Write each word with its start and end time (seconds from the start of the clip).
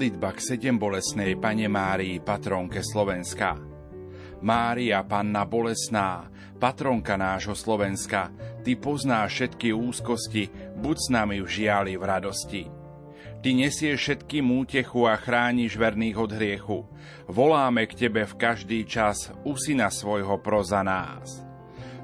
Modlitba 0.00 0.32
k 0.32 0.40
sedem 0.40 0.80
bolesnej 0.80 1.36
Pane 1.36 1.68
Márii, 1.68 2.24
patronke 2.24 2.80
Slovenska. 2.80 3.52
Mária, 4.40 5.04
Panna 5.04 5.44
bolesná, 5.44 6.24
patronka 6.56 7.20
nášho 7.20 7.52
Slovenska, 7.52 8.32
Ty 8.64 8.80
poznáš 8.80 9.28
všetky 9.36 9.76
úzkosti, 9.76 10.48
buď 10.80 10.96
s 10.96 11.08
nami 11.12 11.44
v 11.44 11.48
žiali 11.52 11.92
v 12.00 12.04
radosti. 12.08 12.64
Ty 13.44 13.48
nesieš 13.52 14.00
všetkým 14.00 14.48
útechu 14.48 15.04
a 15.04 15.20
chrániš 15.20 15.76
verných 15.76 16.16
od 16.16 16.32
hriechu. 16.32 16.88
Voláme 17.28 17.84
k 17.84 17.92
Tebe 18.08 18.24
v 18.24 18.40
každý 18.40 18.88
čas, 18.88 19.28
u 19.44 19.52
syna 19.52 19.92
svojho 19.92 20.40
proza 20.40 20.80
nás. 20.80 21.44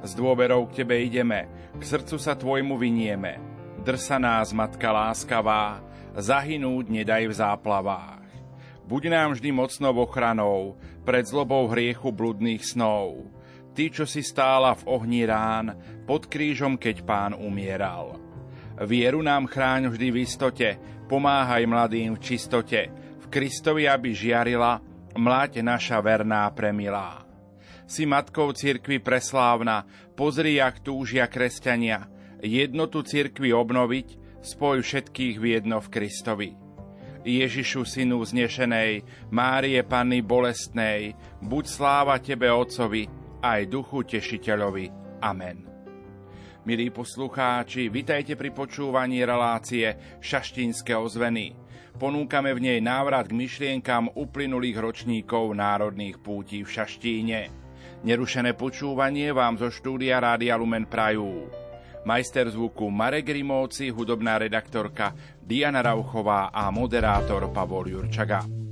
S 0.05 0.13
dôverou 0.13 0.69
k 0.69 0.85
Tebe 0.85 1.01
ideme, 1.01 1.49
k 1.73 1.81
srdcu 1.81 2.21
sa 2.21 2.37
Tvojmu 2.37 2.77
vynieme. 2.77 3.41
Drsa 3.87 4.19
nás, 4.19 4.51
Matka 4.51 4.91
láskavá, 4.91 5.79
zahynúť 6.19 6.91
nedaj 6.91 7.31
v 7.31 7.35
záplavách. 7.39 8.27
Buď 8.83 9.15
nám 9.15 9.39
vždy 9.39 9.55
mocnou 9.55 9.95
ochranou 10.03 10.75
pred 11.07 11.23
zlobou 11.23 11.71
hriechu 11.71 12.11
bludných 12.11 12.67
snov. 12.67 13.31
Ty, 13.79 13.95
čo 13.95 14.03
si 14.03 14.27
stála 14.27 14.75
v 14.75 14.83
ohni 14.91 15.23
rán, 15.23 15.79
pod 16.03 16.27
krížom, 16.27 16.75
keď 16.75 17.07
pán 17.07 17.33
umieral. 17.39 18.19
Vieru 18.83 19.23
nám 19.23 19.47
chráň 19.47 19.95
vždy 19.95 20.09
v 20.11 20.17
istote, 20.19 20.69
pomáhaj 21.07 21.63
mladým 21.71 22.19
v 22.19 22.23
čistote, 22.27 22.91
v 23.23 23.25
Kristovi, 23.31 23.87
aby 23.87 24.11
žiarila, 24.11 24.83
mláť 25.15 25.63
naša 25.63 26.03
verná 26.03 26.51
premilá. 26.51 27.23
Si 27.87 28.03
matkou 28.03 28.51
cirkvi 28.51 28.99
preslávna, 28.99 29.87
pozri, 30.19 30.59
jak 30.59 30.83
túžia 30.83 31.31
kresťania, 31.31 32.16
jednotu 32.47 33.03
cirkvi 33.03 33.51
obnoviť, 33.51 34.41
spoj 34.47 34.87
všetkých 34.87 35.37
v 35.43 35.45
jedno 35.59 35.83
v 35.83 35.91
Kristovi. 35.91 36.51
Ježišu, 37.27 37.83
synu 37.83 38.23
znešenej, 38.23 39.03
Márie 39.35 39.83
Panny 39.83 40.23
bolestnej, 40.23 41.19
buď 41.43 41.65
sláva 41.67 42.23
Tebe, 42.23 42.47
Otcovi, 42.47 43.11
aj 43.43 43.67
Duchu 43.67 44.07
Tešiteľovi. 44.07 44.87
Amen. 45.27 45.67
Milí 46.63 46.95
poslucháči, 46.95 47.91
vitajte 47.91 48.39
pri 48.39 48.55
počúvaní 48.55 49.27
relácie 49.27 50.19
Šaštínske 50.23 50.95
ozveny. 50.95 51.59
Ponúkame 51.99 52.55
v 52.55 52.63
nej 52.71 52.79
návrat 52.79 53.27
k 53.27 53.35
myšlienkam 53.35 54.15
uplynulých 54.15 54.79
ročníkov 54.79 55.51
národných 55.51 56.23
pútí 56.23 56.63
v 56.63 56.71
Šaštíne. 56.71 57.51
Nerušené 58.07 58.55
počúvanie 58.55 59.35
vám 59.35 59.59
zo 59.59 59.67
štúdia 59.71 60.23
Rádia 60.23 60.55
Lumen 60.55 60.87
Prajú 60.87 61.66
majster 62.07 62.47
zvuku 62.51 62.87
Marek 62.91 63.29
Rimovci, 63.29 63.91
hudobná 63.91 64.39
redaktorka 64.39 65.11
Diana 65.43 65.83
Rauchová 65.83 66.55
a 66.55 66.71
moderátor 66.71 67.51
Pavol 67.51 67.91
Jurčaga. 67.91 68.66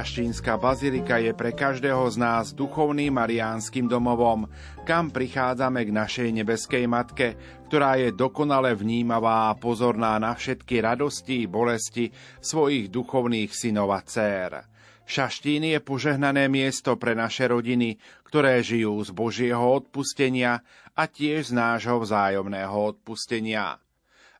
Šaštínska 0.00 0.56
bazilika 0.56 1.20
je 1.20 1.36
pre 1.36 1.52
každého 1.52 2.08
z 2.08 2.16
nás 2.16 2.56
duchovným 2.56 3.20
mariánskym 3.20 3.84
domovom, 3.84 4.48
kam 4.88 5.12
prichádzame 5.12 5.84
k 5.84 5.92
našej 5.92 6.28
nebeskej 6.40 6.88
matke, 6.88 7.36
ktorá 7.68 8.00
je 8.00 8.08
dokonale 8.08 8.72
vnímavá 8.72 9.52
a 9.52 9.58
pozorná 9.60 10.16
na 10.16 10.32
všetky 10.32 10.80
radosti 10.80 11.44
i 11.44 11.50
bolesti 11.52 12.08
svojich 12.40 12.88
duchovných 12.88 13.52
synov 13.52 13.92
a 13.92 14.00
dcér. 14.00 14.64
Šaštín 15.04 15.68
je 15.68 15.84
požehnané 15.84 16.48
miesto 16.48 16.96
pre 16.96 17.12
naše 17.12 17.44
rodiny, 17.52 18.00
ktoré 18.24 18.64
žijú 18.64 19.04
z 19.04 19.12
Božieho 19.12 19.84
odpustenia 19.84 20.64
a 20.96 21.04
tiež 21.12 21.52
z 21.52 21.60
nášho 21.60 22.00
vzájomného 22.00 22.96
odpustenia. 22.96 23.76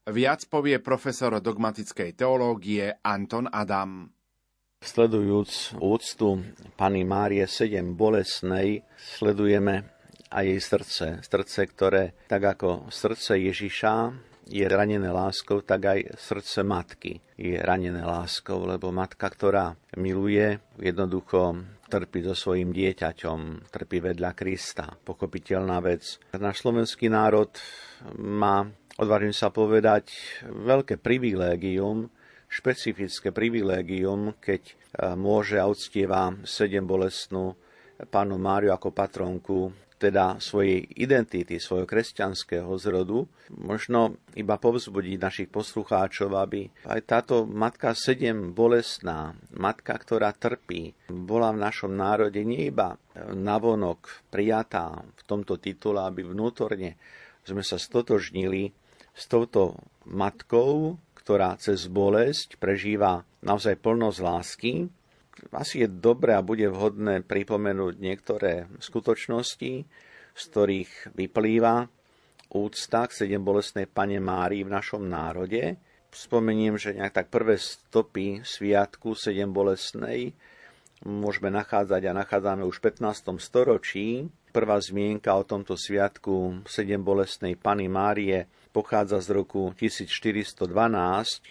Viac 0.08 0.40
povie 0.48 0.80
profesor 0.80 1.36
dogmatickej 1.36 2.16
teológie 2.16 2.96
Anton 3.04 3.44
Adam. 3.44 4.08
Sledujúc 4.80 5.76
úctu 5.76 6.40
Pany 6.74 7.04
Márie 7.04 7.44
7 7.44 7.94
bolesnej, 7.94 8.80
sledujeme 8.96 9.84
aj 10.32 10.44
jej 10.48 10.60
srdce. 10.60 11.06
Srdce, 11.20 11.60
ktoré, 11.68 12.04
tak 12.24 12.56
ako 12.56 12.88
srdce 12.88 13.36
Ježiša, 13.38 14.10
je 14.48 14.64
ranené 14.64 15.12
láskou, 15.12 15.60
tak 15.60 15.84
aj 15.84 16.16
srdce 16.16 16.64
matky 16.64 17.20
je 17.36 17.60
ranené 17.60 18.00
láskou, 18.02 18.64
lebo 18.64 18.88
matka, 18.88 19.28
ktorá 19.28 19.76
miluje, 20.00 20.58
jednoducho 20.80 21.60
trpí 21.86 22.24
so 22.24 22.32
svojím 22.32 22.72
dieťaťom, 22.72 23.68
trpí 23.68 24.00
vedľa 24.00 24.32
Krista. 24.32 24.96
Pochopiteľná 25.06 25.78
vec. 25.84 26.18
Náš 26.32 26.64
slovenský 26.64 27.12
národ 27.12 27.52
má, 28.16 28.64
odvážim 28.96 29.36
sa 29.36 29.52
povedať, 29.52 30.08
veľké 30.48 30.96
privilégium, 30.98 32.08
špecifické 32.50 33.30
privilégium, 33.30 34.34
keď 34.42 34.62
e, 34.66 34.74
môže 35.14 35.56
a 35.62 35.70
uctieva 35.70 36.34
sedem 36.42 36.82
bolestnú 36.82 37.54
pánu 38.10 38.36
Máriu 38.42 38.74
ako 38.74 38.90
patronku 38.90 39.70
teda 40.00 40.40
svojej 40.40 40.88
identity, 40.96 41.60
svojho 41.60 41.84
kresťanského 41.84 42.72
zrodu, 42.80 43.28
možno 43.52 44.16
iba 44.32 44.56
povzbudiť 44.56 45.20
našich 45.20 45.48
poslucháčov, 45.52 46.32
aby 46.40 46.72
aj 46.88 47.00
táto 47.04 47.44
matka 47.44 47.92
sedem 47.92 48.56
bolestná, 48.56 49.36
matka, 49.52 49.92
ktorá 49.92 50.32
trpí, 50.32 50.96
bola 51.12 51.52
v 51.52 51.60
našom 51.68 51.92
národe 51.92 52.40
nie 52.40 52.72
iba 52.72 52.96
navonok 53.28 54.24
prijatá 54.32 55.04
v 55.04 55.22
tomto 55.28 55.60
titule, 55.60 56.00
aby 56.00 56.24
vnútorne 56.24 56.96
sme 57.44 57.60
sa 57.60 57.76
stotožnili 57.76 58.72
s 59.12 59.28
touto 59.28 59.76
matkou, 60.08 60.96
ktorá 61.30 61.54
cez 61.62 61.86
bolesť 61.86 62.58
prežíva 62.58 63.22
naozaj 63.46 63.78
plnosť 63.78 64.18
lásky. 64.18 64.90
Asi 65.54 65.78
je 65.78 65.86
dobré 65.86 66.34
a 66.34 66.42
bude 66.42 66.66
vhodné 66.66 67.22
pripomenúť 67.22 68.02
niektoré 68.02 68.66
skutočnosti, 68.82 69.86
z 70.34 70.42
ktorých 70.50 71.14
vyplýva 71.14 71.86
úcta 72.50 73.06
k 73.06 73.14
sedem 73.14 73.46
bolestnej 73.46 73.86
pane 73.86 74.18
Márii 74.18 74.66
v 74.66 74.74
našom 74.74 75.06
národe. 75.06 75.78
Spomeniem, 76.10 76.74
že 76.74 76.98
nejak 76.98 77.22
tak 77.22 77.30
prvé 77.30 77.62
stopy 77.62 78.42
sviatku 78.42 79.14
sedem 79.14 79.54
bolestnej 79.54 80.34
môžeme 81.06 81.54
nachádzať 81.54 82.10
a 82.10 82.18
nachádzame 82.26 82.66
už 82.66 82.82
v 82.82 82.90
15. 82.90 83.38
storočí. 83.38 84.26
Prvá 84.50 84.82
zmienka 84.82 85.30
o 85.38 85.46
tomto 85.46 85.78
sviatku 85.78 86.66
sedem 86.66 87.06
bolestnej 87.06 87.54
Pany 87.54 87.86
Márie 87.86 88.50
pochádza 88.70 89.18
z 89.20 89.28
roku 89.34 89.74
1412, 89.76 90.64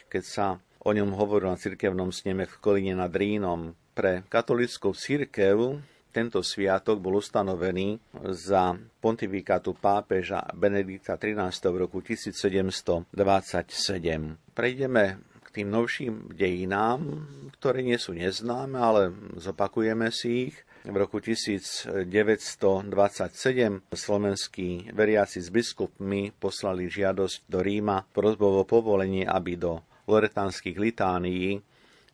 keď 0.08 0.24
sa 0.24 0.48
o 0.80 0.90
ňom 0.96 1.16
hovorilo 1.16 1.52
na 1.52 1.60
cirkevnom 1.60 2.10
sneme 2.16 2.48
v 2.48 2.56
Kolíne 2.60 2.96
nad 2.96 3.12
Rínom. 3.12 3.76
Pre 3.94 4.24
katolickú 4.32 4.96
cirkev 4.96 5.84
tento 6.10 6.42
sviatok 6.42 6.98
bol 6.98 7.22
ustanovený 7.22 8.02
za 8.34 8.74
pontifikátu 8.98 9.78
pápeža 9.78 10.42
Benedikta 10.58 11.22
XIII 11.22 11.70
v 11.70 11.78
roku 11.86 12.02
1727. 12.02 13.14
Prejdeme 14.58 15.04
k 15.46 15.48
tým 15.54 15.70
novším 15.70 16.34
dejinám, 16.34 17.26
ktoré 17.62 17.86
nie 17.86 17.98
sú 18.02 18.18
neznáme, 18.18 18.78
ale 18.78 19.02
zopakujeme 19.38 20.10
si 20.10 20.50
ich. 20.50 20.58
V 20.90 20.98
roku 20.98 21.22
1927 21.22 22.02
slovenskí 23.94 24.90
veriaci 24.90 25.38
s 25.38 25.54
biskupmi 25.54 26.34
poslali 26.34 26.90
žiadosť 26.90 27.46
do 27.46 27.62
Ríma 27.62 28.10
prozbou 28.10 28.58
o 28.58 28.66
povolenie, 28.66 29.22
aby 29.22 29.54
do 29.54 29.86
loretánskych 30.10 30.82
litánií 30.82 31.62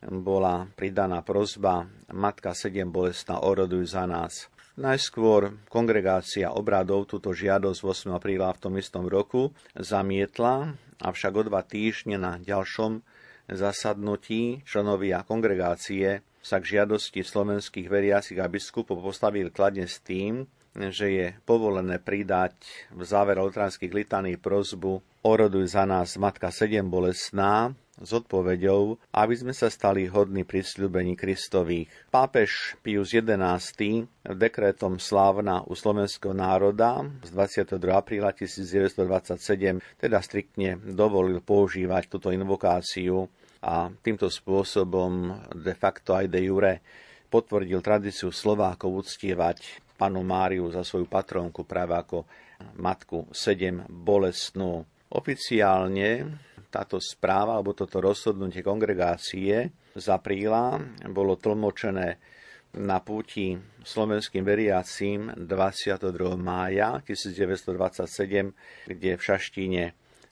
bola 0.04 0.68
pridaná 0.76 1.24
prozba 1.24 1.88
Matka 2.12 2.52
sedem 2.52 2.92
bolestná 2.92 3.48
oroduj 3.48 3.96
za 3.96 4.04
nás. 4.04 4.52
Najskôr 4.76 5.56
kongregácia 5.72 6.52
obradov 6.52 7.08
túto 7.08 7.32
žiadosť 7.32 7.80
8. 7.80 8.12
apríla 8.12 8.52
v 8.52 8.60
tom 8.60 8.76
istom 8.76 9.08
roku 9.08 9.56
zamietla, 9.72 10.76
avšak 11.00 11.32
o 11.32 11.48
dva 11.48 11.64
týždne 11.64 12.20
na 12.20 12.36
ďalšom 12.44 13.00
zasadnutí 13.48 14.68
členovia 14.68 15.24
kongregácie 15.24 16.28
sa 16.46 16.62
k 16.62 16.78
žiadosti 16.78 17.26
slovenských 17.26 17.90
veriacich 17.90 18.38
a 18.38 18.46
biskupov 18.46 19.02
postavil 19.02 19.50
kladne 19.50 19.90
s 19.90 19.98
tým, 20.06 20.46
že 20.94 21.08
je 21.10 21.28
povolené 21.42 21.98
pridať 21.98 22.54
v 22.94 23.02
závere 23.02 23.42
lutránskych 23.42 23.90
litaní 23.90 24.38
prozbu 24.38 25.02
Oroduj 25.26 25.74
za 25.74 25.90
nás 25.90 26.22
Matka 26.22 26.54
sedem 26.54 26.86
bolestná, 26.86 27.74
s 27.96 28.12
odpoveďou, 28.12 29.00
aby 29.16 29.34
sme 29.40 29.56
sa 29.56 29.72
stali 29.72 30.12
hodní 30.12 30.44
prisľúbení 30.44 31.16
Kristových. 31.16 31.88
Pápež 32.12 32.76
Pius 32.84 33.16
XI 33.16 34.12
dekrétom 34.20 35.00
slávna 35.00 35.64
u 35.64 35.74
slovenského 35.80 36.36
národa 36.36 37.08
z 37.24 37.32
22. 37.32 37.80
apríla 37.96 38.36
1927 38.36 39.80
teda 39.96 40.20
striktne 40.20 40.76
dovolil 40.84 41.40
používať 41.40 42.12
túto 42.12 42.36
invokáciu 42.36 43.32
a 43.66 43.90
týmto 44.06 44.30
spôsobom 44.30 45.42
de 45.58 45.74
facto 45.74 46.14
aj 46.14 46.30
de 46.30 46.46
jure 46.46 46.86
potvrdil 47.34 47.82
tradíciu 47.82 48.30
Slovákov 48.30 49.02
uctievať 49.02 49.82
panu 49.98 50.22
Máriu 50.22 50.70
za 50.70 50.86
svoju 50.86 51.10
patronku 51.10 51.66
práve 51.66 51.98
ako 51.98 52.30
matku 52.78 53.26
sedem 53.34 53.82
bolestnú. 53.90 54.86
Oficiálne 55.10 56.38
táto 56.70 57.02
správa 57.02 57.58
alebo 57.58 57.74
toto 57.74 57.98
rozhodnutie 58.04 58.62
kongregácie 58.62 59.74
z 59.96 60.06
apríla 60.12 60.78
bolo 61.10 61.40
tlmočené 61.40 62.20
na 62.76 63.00
púti 63.00 63.56
slovenským 63.88 64.44
veriacím 64.44 65.32
22. 65.40 66.36
mája 66.36 67.00
1927, 67.08 68.52
kde 68.92 69.12
v 69.16 69.22
Šaštíne 69.24 69.84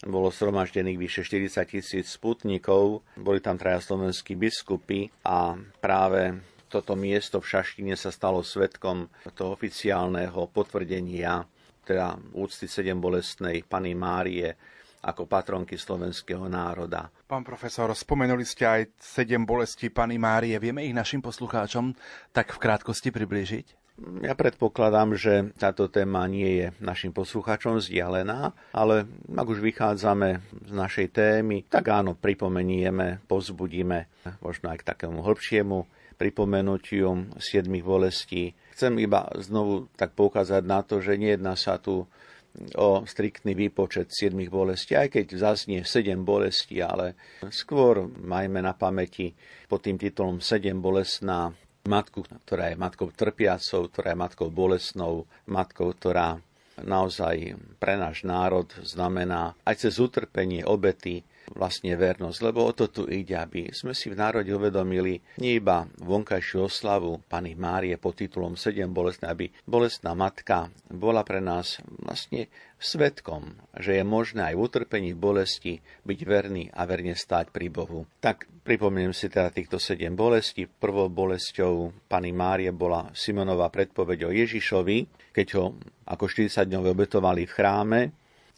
bolo 0.07 0.29
sromaždených 0.31 0.99
vyše 0.99 1.21
40 1.23 1.63
tisíc 1.67 2.07
sputnikov, 2.15 3.03
boli 3.15 3.39
tam 3.39 3.55
traja 3.55 3.79
slovenskí 3.79 4.35
biskupy 4.35 5.07
a 5.23 5.55
práve 5.79 6.39
toto 6.67 6.97
miesto 6.97 7.37
v 7.37 7.49
Šaštine 7.53 7.93
sa 7.93 8.09
stalo 8.09 8.41
svetkom 8.41 9.05
toho 9.37 9.53
oficiálneho 9.53 10.49
potvrdenia, 10.49 11.45
teda 11.85 12.17
úcty 12.33 12.65
sedem 12.65 12.97
bolestnej 12.97 13.61
Pany 13.61 13.93
Márie 13.93 14.57
ako 15.03 15.27
patronky 15.27 15.75
slovenského 15.75 16.47
národa. 16.47 17.11
Pán 17.27 17.43
profesor, 17.43 17.91
spomenuli 17.91 18.47
ste 18.47 18.63
aj 18.63 18.81
sedem 18.95 19.43
bolestí 19.43 19.91
Pany 19.91 20.15
Márie. 20.15 20.55
Vieme 20.57 20.87
ich 20.87 20.95
našim 20.95 21.19
poslucháčom 21.19 21.91
tak 22.31 22.55
v 22.55 22.61
krátkosti 22.63 23.11
priblížiť? 23.11 23.82
Ja 24.25 24.33
predpokladám, 24.33 25.13
že 25.13 25.53
táto 25.53 25.85
téma 25.85 26.25
nie 26.25 26.65
je 26.65 26.67
našim 26.81 27.13
poslucháčom 27.13 27.77
vzdialená, 27.77 28.49
ale 28.73 29.05
ak 29.29 29.45
už 29.45 29.61
vychádzame 29.61 30.41
z 30.65 30.73
našej 30.73 31.07
témy, 31.13 31.69
tak 31.69 31.93
áno, 31.93 32.17
pripomenieme, 32.17 33.21
pozbudíme 33.29 34.09
možno 34.41 34.73
aj 34.73 34.81
k 34.81 34.87
takému 34.89 35.21
hĺbšiemu 35.21 35.85
pripomenutiu 36.17 37.37
siedmých 37.37 37.85
bolestí. 37.85 38.57
Chcem 38.73 38.97
iba 38.97 39.29
znovu 39.37 39.85
tak 39.93 40.17
poukázať 40.17 40.63
na 40.65 40.81
to, 40.81 40.97
že 40.97 41.13
nejedná 41.13 41.53
sa 41.53 41.77
tu 41.77 42.09
o 42.77 43.01
striktný 43.01 43.57
výpočet 43.57 44.13
siedmých 44.13 44.53
bolestí, 44.53 44.93
aj 44.93 45.09
keď 45.09 45.25
zaznie 45.37 45.81
sedem 45.85 46.21
bolestí, 46.21 46.81
ale 46.81 47.17
skôr 47.49 48.05
majme 48.09 48.61
na 48.61 48.77
pamäti 48.77 49.33
pod 49.65 49.81
tým 49.85 49.97
titulom 49.97 50.37
sedem 50.37 50.77
bolestná 50.77 51.49
matku, 51.83 52.23
ktorá 52.23 52.71
je 52.71 52.79
matkou 52.79 53.11
trpiacou, 53.11 53.91
ktorá 53.91 54.15
je 54.15 54.21
matkou 54.23 54.47
bolestnou, 54.47 55.27
matkou, 55.43 55.91
ktorá 55.91 56.39
naozaj 56.79 57.59
pre 57.75 57.99
náš 57.99 58.23
národ 58.23 58.71
znamená 58.87 59.51
aj 59.67 59.83
cez 59.83 59.99
utrpenie, 59.99 60.63
obety, 60.63 61.27
vlastne 61.53 61.93
vernosť, 61.93 62.39
lebo 62.41 62.65
o 62.65 62.73
to 62.73 62.89
tu 62.89 63.05
ide, 63.05 63.37
aby 63.37 63.69
sme 63.69 63.93
si 63.93 64.09
v 64.09 64.19
národe 64.19 64.49
uvedomili 64.49 65.21
nie 65.37 65.61
iba 65.61 65.85
vonkajšiu 66.01 66.65
oslavu 66.65 67.21
Pany 67.29 67.53
Márie 67.53 67.97
pod 68.01 68.17
titulom 68.17 68.57
7 68.57 68.89
bolestná, 68.89 69.33
aby 69.33 69.49
bolestná 69.65 70.17
matka 70.17 70.73
bola 70.89 71.21
pre 71.21 71.39
nás 71.39 71.79
vlastne 72.01 72.49
svetkom, 72.83 73.55
že 73.79 73.95
je 73.95 74.03
možné 74.03 74.51
aj 74.51 74.55
v 74.59 74.63
utrpení 74.67 75.11
bolesti 75.15 75.79
byť 76.03 76.19
verný 76.27 76.67
a 76.75 76.83
verne 76.83 77.15
stáť 77.15 77.53
pri 77.53 77.71
Bohu. 77.71 78.03
Tak 78.19 78.51
pripomeniem 78.67 79.15
si 79.15 79.31
teda 79.31 79.53
týchto 79.53 79.79
sedem 79.79 80.11
bolestí. 80.19 80.67
Prvou 80.67 81.07
bolesťou 81.07 81.95
Pany 82.11 82.35
Márie 82.35 82.75
bola 82.75 83.07
Simonová 83.15 83.71
predpoveď 83.71 84.27
o 84.27 84.35
Ježišovi, 84.35 85.31
keď 85.31 85.47
ho 85.55 85.65
ako 86.03 86.25
40 86.27 86.67
dňov 86.67 86.83
obetovali 86.91 87.47
v 87.47 87.55
chráme 87.55 87.99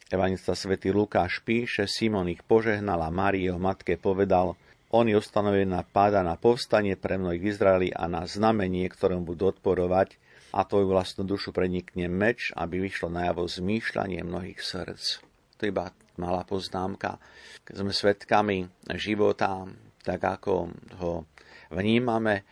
Evanista 0.06 0.54
svätý 0.54 0.94
Lukáš 0.94 1.42
píše, 1.42 1.90
Simon 1.90 2.30
ich 2.30 2.38
požehnal 2.46 3.02
a 3.02 3.10
Mário 3.10 3.58
matke 3.58 3.98
povedal, 3.98 4.54
on 4.94 5.10
je 5.10 5.18
ustanovený 5.18 5.66
na 5.66 5.82
páda 5.82 6.22
na 6.22 6.38
povstanie 6.38 6.94
pre 6.94 7.18
mnohých 7.18 7.42
v 7.42 7.50
Izraeli 7.50 7.88
a 7.90 8.06
na 8.06 8.22
znamenie, 8.22 8.86
ktorom 8.86 9.26
budú 9.26 9.50
odporovať 9.50 10.14
a 10.54 10.62
tvoju 10.62 10.94
vlastnú 10.94 11.26
dušu 11.26 11.50
prenikne 11.50 12.06
meč, 12.06 12.54
aby 12.54 12.86
vyšlo 12.86 13.10
najavo 13.10 13.50
zmýšľanie 13.50 14.22
mnohých 14.22 14.62
srdc. 14.62 15.26
To 15.58 15.66
je 15.66 15.74
iba 15.74 15.90
malá 16.22 16.46
poznámka. 16.46 17.18
Keď 17.66 17.74
sme 17.74 17.90
svetkami 17.90 18.58
života, 18.94 19.66
tak 20.06 20.22
ako 20.22 20.70
ho 21.02 21.26
vnímame 21.74 22.46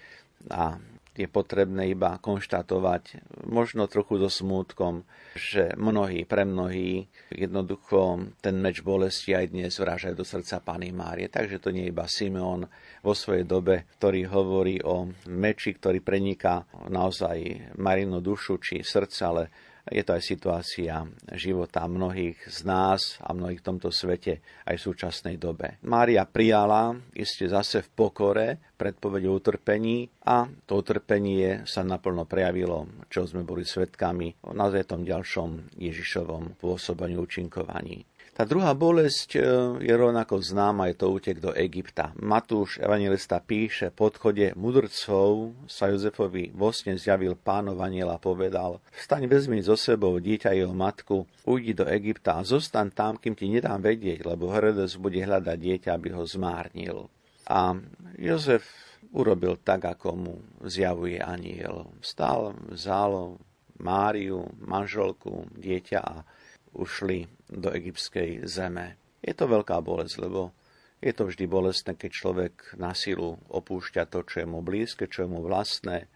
a 0.51 0.75
je 1.15 1.31
potrebné 1.31 1.95
iba 1.95 2.19
konštatovať, 2.19 3.23
možno 3.47 3.87
trochu 3.87 4.19
so 4.19 4.31
smútkom, 4.31 5.07
že 5.39 5.71
mnohí, 5.79 6.27
pre 6.27 6.43
mnohí 6.43 7.07
jednoducho 7.31 8.31
ten 8.43 8.59
meč 8.59 8.83
bolesti 8.83 9.35
aj 9.35 9.55
dnes 9.55 9.73
vrážajú 9.79 10.15
do 10.19 10.27
srdca 10.27 10.59
Pany 10.59 10.91
Márie. 10.91 11.31
Takže 11.31 11.63
to 11.63 11.71
nie 11.71 11.87
je 11.87 11.93
iba 11.95 12.07
Simeon 12.11 12.67
vo 13.03 13.15
svojej 13.15 13.47
dobe, 13.47 13.87
ktorý 13.99 14.27
hovorí 14.27 14.83
o 14.83 15.07
meči, 15.31 15.79
ktorý 15.79 16.03
preniká 16.03 16.67
naozaj 16.91 17.71
Marinu 17.79 18.19
dušu 18.19 18.59
či 18.59 18.83
srdce, 18.83 19.21
ale 19.23 19.43
je 19.91 20.01
to 20.01 20.17
aj 20.17 20.23
situácia 20.25 21.05
života 21.37 21.85
mnohých 21.85 22.41
z 22.49 22.59
nás 22.65 23.21
a 23.21 23.37
mnohých 23.37 23.61
v 23.61 23.67
tomto 23.69 23.93
svete 23.93 24.41
aj 24.65 24.81
v 24.81 24.85
súčasnej 24.91 25.37
dobe. 25.37 25.77
Mária 25.85 26.25
prijala 26.25 26.97
iste 27.13 27.45
zase 27.49 27.85
v 27.85 27.93
pokore 27.93 28.49
predpoveď 28.81 29.23
utrpení 29.29 30.09
a 30.25 30.49
to 30.65 30.81
utrpenie 30.81 31.69
sa 31.69 31.85
naplno 31.85 32.25
prejavilo, 32.25 32.89
čo 33.13 33.29
sme 33.29 33.45
boli 33.45 33.63
svetkami 33.69 34.49
na 34.57 34.73
tom 34.85 35.05
ďalšom 35.05 35.77
Ježišovom 35.77 36.57
pôsobení 36.57 37.21
účinkovaní. 37.21 38.14
Tá 38.35 38.43
druhá 38.43 38.75
bolesť 38.75 39.39
e, 39.39 39.41
je 39.79 39.95
rovnako 39.95 40.43
známa, 40.43 40.91
je 40.91 40.99
to 40.99 41.07
útek 41.07 41.39
do 41.39 41.55
Egypta. 41.55 42.11
Matúš, 42.19 42.83
evangelista, 42.83 43.39
píše, 43.39 43.95
po 43.95 44.11
odchode 44.11 44.51
mudrcov 44.59 45.55
sa 45.71 45.87
Jozefovi 45.87 46.51
vo 46.51 46.75
sne 46.75 46.99
zjavil 46.99 47.39
pánov 47.39 47.79
aniel 47.79 48.11
a 48.11 48.19
povedal, 48.19 48.83
vstaň 48.91 49.31
vezmi 49.31 49.63
so 49.63 49.79
sebou 49.79 50.19
dieťa 50.19 50.51
jeho 50.51 50.75
matku, 50.75 51.31
ujdi 51.47 51.79
do 51.79 51.87
Egypta 51.87 52.43
a 52.43 52.43
zostan 52.43 52.91
tam, 52.91 53.23
kým 53.23 53.39
ti 53.39 53.47
nedám 53.47 53.79
vedieť, 53.79 54.27
lebo 54.27 54.51
Herodes 54.51 54.99
bude 54.99 55.23
hľadať 55.23 55.55
dieťa, 55.55 55.95
aby 55.95 56.19
ho 56.19 56.27
zmárnil. 56.27 57.07
A 57.47 57.79
Jozef 58.19 58.67
urobil 59.15 59.63
tak, 59.63 59.87
ako 59.87 60.09
mu 60.19 60.35
zjavuje 60.67 61.23
aniel. 61.23 61.87
Vstal, 62.03 62.59
vzal 62.67 63.39
Máriu, 63.79 64.43
manželku, 64.59 65.51
dieťa 65.55 66.01
a 66.03 66.27
ušli 66.75 67.31
do 67.49 67.71
egyptskej 67.71 68.45
zeme. 68.45 68.99
Je 69.25 69.33
to 69.33 69.49
veľká 69.49 69.81
bolesť, 69.81 70.21
lebo 70.21 70.53
je 71.01 71.13
to 71.13 71.29
vždy 71.29 71.45
bolestné, 71.49 71.97
keď 71.97 72.11
človek 72.13 72.55
na 72.81 72.97
silu 72.97 73.37
opúšťa 73.53 74.09
to, 74.09 74.25
čo 74.25 74.45
je 74.45 74.47
mu 74.49 74.65
blízke, 74.65 75.09
čo 75.09 75.25
je 75.25 75.29
mu 75.29 75.45
vlastné. 75.45 76.09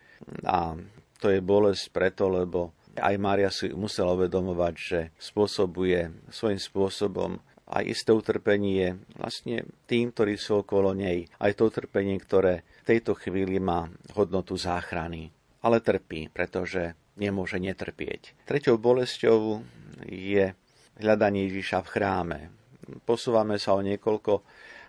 A 0.45 0.77
to 1.21 1.27
je 1.29 1.41
bolesť 1.45 1.93
preto, 1.93 2.29
lebo 2.33 2.73
aj 2.99 3.15
Mária 3.21 3.51
si 3.53 3.71
musela 3.71 4.17
uvedomovať, 4.17 4.75
že 4.75 5.01
spôsobuje 5.21 6.11
svojím 6.33 6.61
spôsobom 6.61 7.31
aj 7.69 7.85
isté 7.85 8.11
utrpenie 8.17 8.97
vlastne 9.21 9.69
tým, 9.85 10.09
ktorí 10.09 10.41
sú 10.41 10.65
okolo 10.65 10.97
nej. 10.97 11.29
Aj 11.37 11.53
to 11.53 11.69
utrpenie, 11.69 12.17
ktoré 12.17 12.65
v 12.85 12.97
tejto 12.97 13.13
chvíli 13.13 13.61
má 13.61 13.93
hodnotu 14.17 14.57
záchrany. 14.57 15.29
Ale 15.61 15.85
trpí, 15.85 16.33
pretože 16.33 16.97
nemôže 17.19 17.59
netrpieť. 17.59 18.47
Treťou 18.47 18.79
bolesťou 18.79 19.61
je 20.07 20.55
hľadanie 21.03 21.51
Ježiša 21.51 21.85
v 21.85 21.93
chráme. 21.93 22.41
Posúvame 23.05 23.61
sa 23.61 23.77
o 23.77 23.85
niekoľko 23.85 24.41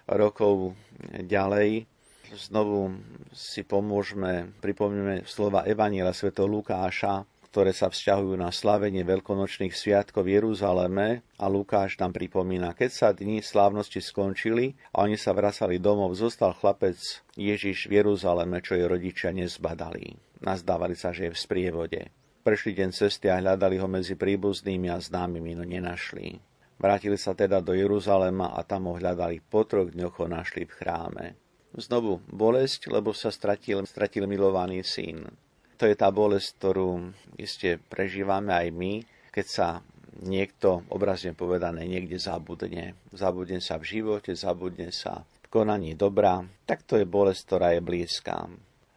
rokov 0.10 0.78
ďalej. 1.26 1.86
Znovu 2.30 2.94
si 3.34 3.66
pomôžeme, 3.66 4.54
pripomíme 4.62 5.26
slova 5.26 5.66
Evaniela 5.66 6.14
Sv. 6.14 6.30
Lukáša, 6.46 7.26
ktoré 7.50 7.74
sa 7.74 7.90
vzťahujú 7.90 8.38
na 8.38 8.54
slavenie 8.54 9.02
veľkonočných 9.02 9.74
sviatkov 9.74 10.30
v 10.30 10.38
Jeruzaleme 10.38 11.26
a 11.42 11.46
Lukáš 11.50 11.98
tam 11.98 12.14
pripomína, 12.14 12.78
keď 12.78 12.90
sa 12.94 13.08
dni 13.10 13.42
slávnosti 13.42 13.98
skončili 14.06 14.78
a 14.94 15.10
oni 15.10 15.18
sa 15.18 15.34
vracali 15.34 15.82
domov, 15.82 16.14
zostal 16.14 16.54
chlapec 16.54 17.02
Ježiš 17.34 17.90
v 17.90 18.06
Jeruzaleme, 18.06 18.62
čo 18.62 18.78
jej 18.78 18.86
rodičia 18.86 19.34
nezbadali. 19.34 20.14
Nazdávali 20.46 20.94
sa, 20.94 21.10
že 21.10 21.28
je 21.28 21.34
v 21.34 21.42
sprievode. 21.42 22.02
Prešli 22.40 22.72
deň 22.72 22.90
cesty 22.96 23.28
a 23.28 23.36
hľadali 23.36 23.76
ho 23.84 23.88
medzi 23.92 24.16
príbuznými 24.16 24.88
a 24.88 24.96
známymi, 24.96 25.60
no 25.60 25.68
nenašli. 25.68 26.40
Vrátili 26.80 27.20
sa 27.20 27.36
teda 27.36 27.60
do 27.60 27.76
Jeruzalema 27.76 28.56
a 28.56 28.64
tam 28.64 28.88
ho 28.88 28.96
hľadali. 28.96 29.44
Po 29.44 29.68
troch 29.68 29.92
dňoch 29.92 30.24
ho 30.24 30.28
našli 30.32 30.64
v 30.64 30.72
chráme. 30.72 31.26
Znovu 31.76 32.24
bolesť, 32.32 32.88
lebo 32.96 33.12
sa 33.12 33.28
stratil, 33.28 33.84
stratil 33.84 34.24
milovaný 34.24 34.88
syn. 34.88 35.28
To 35.76 35.84
je 35.84 36.00
tá 36.00 36.08
bolesť, 36.16 36.48
ktorú 36.56 37.12
iste 37.36 37.76
prežívame 37.92 38.56
aj 38.56 38.68
my, 38.72 38.94
keď 39.36 39.46
sa 39.46 39.68
niekto, 40.24 40.88
obrazne 40.88 41.36
povedané, 41.36 41.84
niekde 41.92 42.16
zabudne. 42.24 42.96
Zabudne 43.12 43.60
sa 43.60 43.76
v 43.76 44.00
živote, 44.00 44.32
zabudne 44.32 44.96
sa 44.96 45.28
v 45.44 45.48
konaní 45.52 45.92
dobra, 45.92 46.48
tak 46.64 46.88
to 46.88 46.96
je 46.96 47.04
bolesť, 47.04 47.42
ktorá 47.52 47.68
je 47.76 47.82
blízka. 47.84 48.48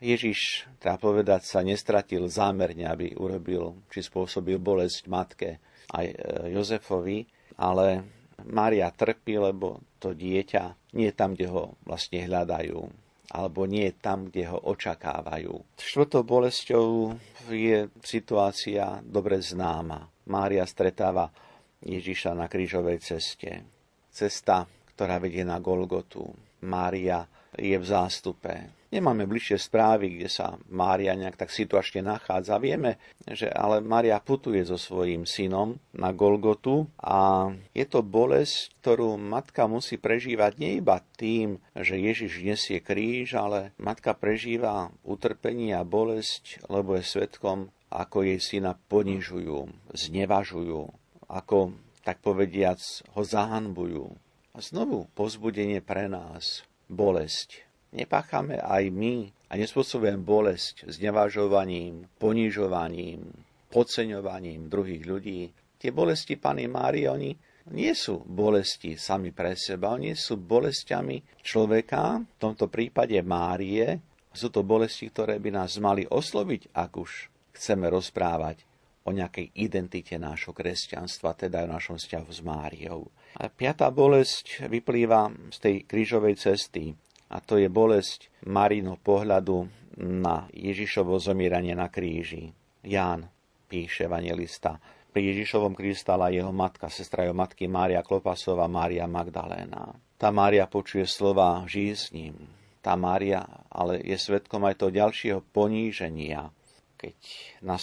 Ježiš, 0.03 0.67
treba 0.83 0.99
povedať, 0.99 1.47
sa 1.47 1.63
nestratil 1.63 2.27
zámerne, 2.27 2.91
aby 2.91 3.15
urobil, 3.15 3.87
či 3.87 4.03
spôsobil 4.03 4.59
bolesť 4.59 5.07
matke 5.07 5.63
aj 5.95 6.07
e, 6.11 6.15
Jozefovi, 6.51 7.23
ale 7.63 8.03
Mária 8.51 8.91
trpí, 8.91 9.39
lebo 9.39 9.79
to 10.03 10.11
dieťa 10.11 10.95
nie 10.99 11.07
je 11.07 11.15
tam, 11.15 11.39
kde 11.39 11.47
ho 11.55 11.79
vlastne 11.87 12.19
hľadajú, 12.27 12.83
alebo 13.31 13.61
nie 13.71 13.87
je 13.87 13.95
tam, 13.95 14.27
kde 14.27 14.51
ho 14.51 14.59
očakávajú. 14.59 15.79
Štvrtou 15.79 16.27
bolesťou 16.27 17.15
je 17.47 17.87
situácia 18.03 18.99
dobre 19.07 19.39
známa. 19.39 20.11
Mária 20.27 20.67
stretáva 20.67 21.31
Ježiša 21.79 22.35
na 22.35 22.51
krížovej 22.51 22.99
ceste. 22.99 23.63
Cesta, 24.11 24.67
ktorá 24.95 25.23
vedie 25.23 25.47
na 25.47 25.63
Golgotu. 25.63 26.27
Mária 26.67 27.23
je 27.57 27.77
v 27.77 27.87
zástupe 27.87 28.73
Nemáme 28.93 29.25
bližšie 29.25 29.57
správy, 29.57 30.21
kde 30.21 30.29
sa 30.29 30.61
Mária 30.69 31.17
nejak 31.17 31.41
tak 31.41 31.49
situačne 31.49 32.05
nachádza. 32.05 32.61
Vieme, 32.61 33.01
že 33.25 33.49
ale 33.49 33.81
Mária 33.81 34.21
putuje 34.21 34.61
so 34.69 34.77
svojím 34.77 35.25
synom 35.25 35.81
na 35.97 36.13
Golgotu 36.13 36.85
a 37.01 37.49
je 37.73 37.89
to 37.89 38.05
bolesť, 38.05 38.77
ktorú 38.85 39.17
matka 39.17 39.65
musí 39.65 39.97
prežívať 39.97 40.61
nie 40.61 40.85
iba 40.85 41.01
tým, 41.17 41.57
že 41.73 41.97
Ježiš 41.97 42.45
nesie 42.45 42.85
kríž, 42.85 43.33
ale 43.33 43.73
matka 43.81 44.13
prežíva 44.13 44.93
utrpenie 45.09 45.73
a 45.73 45.89
bolesť, 45.89 46.61
lebo 46.69 46.93
je 46.93 47.09
svetkom, 47.09 47.73
ako 47.89 48.29
jej 48.29 48.45
syna 48.45 48.77
ponižujú, 48.93 49.73
znevažujú, 49.97 50.93
ako, 51.33 51.73
tak 52.05 52.21
povediac, 52.21 52.77
ho 53.17 53.25
zahanbujú. 53.25 54.13
A 54.53 54.61
znovu 54.61 55.09
pozbudenie 55.17 55.81
pre 55.81 56.13
nás, 56.13 56.61
bolesť 56.93 57.73
nepáchame 57.93 58.61
aj 58.61 58.89
my 58.93 59.29
a 59.53 59.61
nespôsobujeme 59.61 60.21
bolesť 60.21 60.89
znevažovaním, 60.89 62.09
ponižovaním, 62.17 63.29
podceňovaním 63.69 64.69
druhých 64.69 65.05
ľudí. 65.05 65.41
Tie 65.77 65.91
bolesti 65.93 66.41
Pany 66.41 66.69
Márie, 66.69 67.09
oni 67.09 67.33
nie 67.73 67.93
sú 67.95 68.25
bolesti 68.25 68.97
sami 68.97 69.31
pre 69.31 69.55
seba, 69.55 69.95
oni 69.95 70.17
sú 70.17 70.41
bolestiami 70.41 71.41
človeka, 71.45 72.19
v 72.21 72.39
tomto 72.41 72.67
prípade 72.67 73.19
Márie, 73.23 74.01
sú 74.33 74.49
to 74.49 74.65
bolesti, 74.65 75.13
ktoré 75.13 75.37
by 75.37 75.53
nás 75.53 75.77
mali 75.77 76.09
osloviť, 76.09 76.73
ak 76.73 76.93
už 76.97 77.11
chceme 77.53 77.93
rozprávať 77.93 78.65
o 79.05 79.11
nejakej 79.13 79.53
identite 79.59 80.17
nášho 80.17 80.57
kresťanstva, 80.57 81.37
teda 81.37 81.67
o 81.67 81.73
našom 81.75 82.01
vzťahu 82.01 82.31
s 82.33 82.41
Máriou. 82.41 83.11
Piatá 83.33 83.89
bolesť 83.89 84.69
vyplýva 84.69 85.33
z 85.49 85.59
tej 85.59 85.77
krížovej 85.89 86.37
cesty 86.37 86.93
a 87.33 87.41
to 87.41 87.57
je 87.57 87.73
bolesť 87.73 88.29
Marino 88.45 89.01
pohľadu 89.01 89.65
na 90.05 90.49
Ježišovo 90.53 91.17
zomieranie 91.17 91.73
na 91.73 91.89
kríži. 91.89 92.53
Ján 92.85 93.29
píše 93.73 94.05
evangelista. 94.05 94.77
Pri 95.13 95.33
Ježišovom 95.33 95.77
kríži 95.77 96.01
stala 96.01 96.33
jeho 96.33 96.53
matka, 96.53 96.89
sestra 96.93 97.25
jeho 97.25 97.37
matky 97.37 97.69
Mária 97.69 98.05
Klopasová, 98.05 98.69
Mária 98.69 99.05
Magdaléna. 99.09 99.97
Tá 100.17 100.33
Mária 100.33 100.69
počuje 100.69 101.05
slova 101.05 101.65
žij 101.69 101.91
s 101.93 102.05
ním. 102.13 102.37
Tá 102.81 102.97
Mária 102.97 103.45
ale 103.69 104.01
je 104.05 104.17
svetkom 104.17 104.65
aj 104.65 104.81
toho 104.81 104.91
ďalšieho 104.93 105.41
poníženia, 105.53 106.53
keď 106.97 107.17
na 107.65 107.77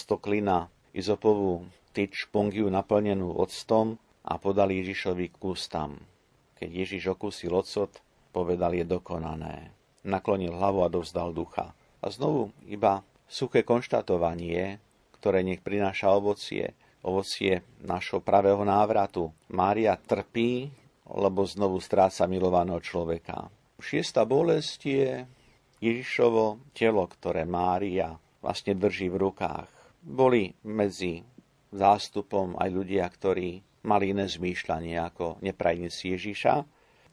izopovú 0.94 1.66
tyč 1.94 2.30
pongiu 2.30 2.66
naplnenú 2.70 3.34
octom 3.34 3.98
a 4.24 4.36
podali 4.36 4.80
Ježišovi 4.84 5.32
k 5.32 5.36
ústam. 5.40 5.96
Keď 6.60 6.68
Ježiš 6.68 7.16
okúsil 7.16 7.56
ocot, 7.56 7.88
povedal 8.30 8.76
je 8.76 8.84
dokonané. 8.84 9.72
Naklonil 10.04 10.52
hlavu 10.52 10.84
a 10.84 10.92
dovzdal 10.92 11.32
ducha. 11.32 11.72
A 12.00 12.06
znovu 12.08 12.52
iba 12.68 13.04
suché 13.28 13.64
konštatovanie, 13.64 14.80
ktoré 15.20 15.44
nech 15.44 15.60
prináša 15.60 16.12
ovocie, 16.12 16.72
ovocie 17.04 17.64
našho 17.84 18.20
pravého 18.20 18.60
návratu. 18.64 19.32
Mária 19.52 19.96
trpí, 19.96 20.68
lebo 21.08 21.44
znovu 21.44 21.80
stráca 21.80 22.28
milovaného 22.28 22.80
človeka. 22.80 23.48
Šiesta 23.80 24.28
bolesť 24.28 24.80
je 24.84 25.12
Ježišovo 25.80 26.72
telo, 26.76 27.08
ktoré 27.08 27.48
Mária 27.48 28.12
vlastne 28.44 28.76
drží 28.76 29.08
v 29.08 29.28
rukách. 29.28 29.68
Boli 30.00 30.52
medzi 30.64 31.24
zástupom 31.72 32.56
aj 32.60 32.68
ľudia, 32.68 33.04
ktorí 33.08 33.64
mali 33.86 34.12
iné 34.12 34.28
zmýšľanie 34.28 34.96
ako 35.00 35.40
neprajníci 35.40 36.16
Ježiša, 36.16 36.54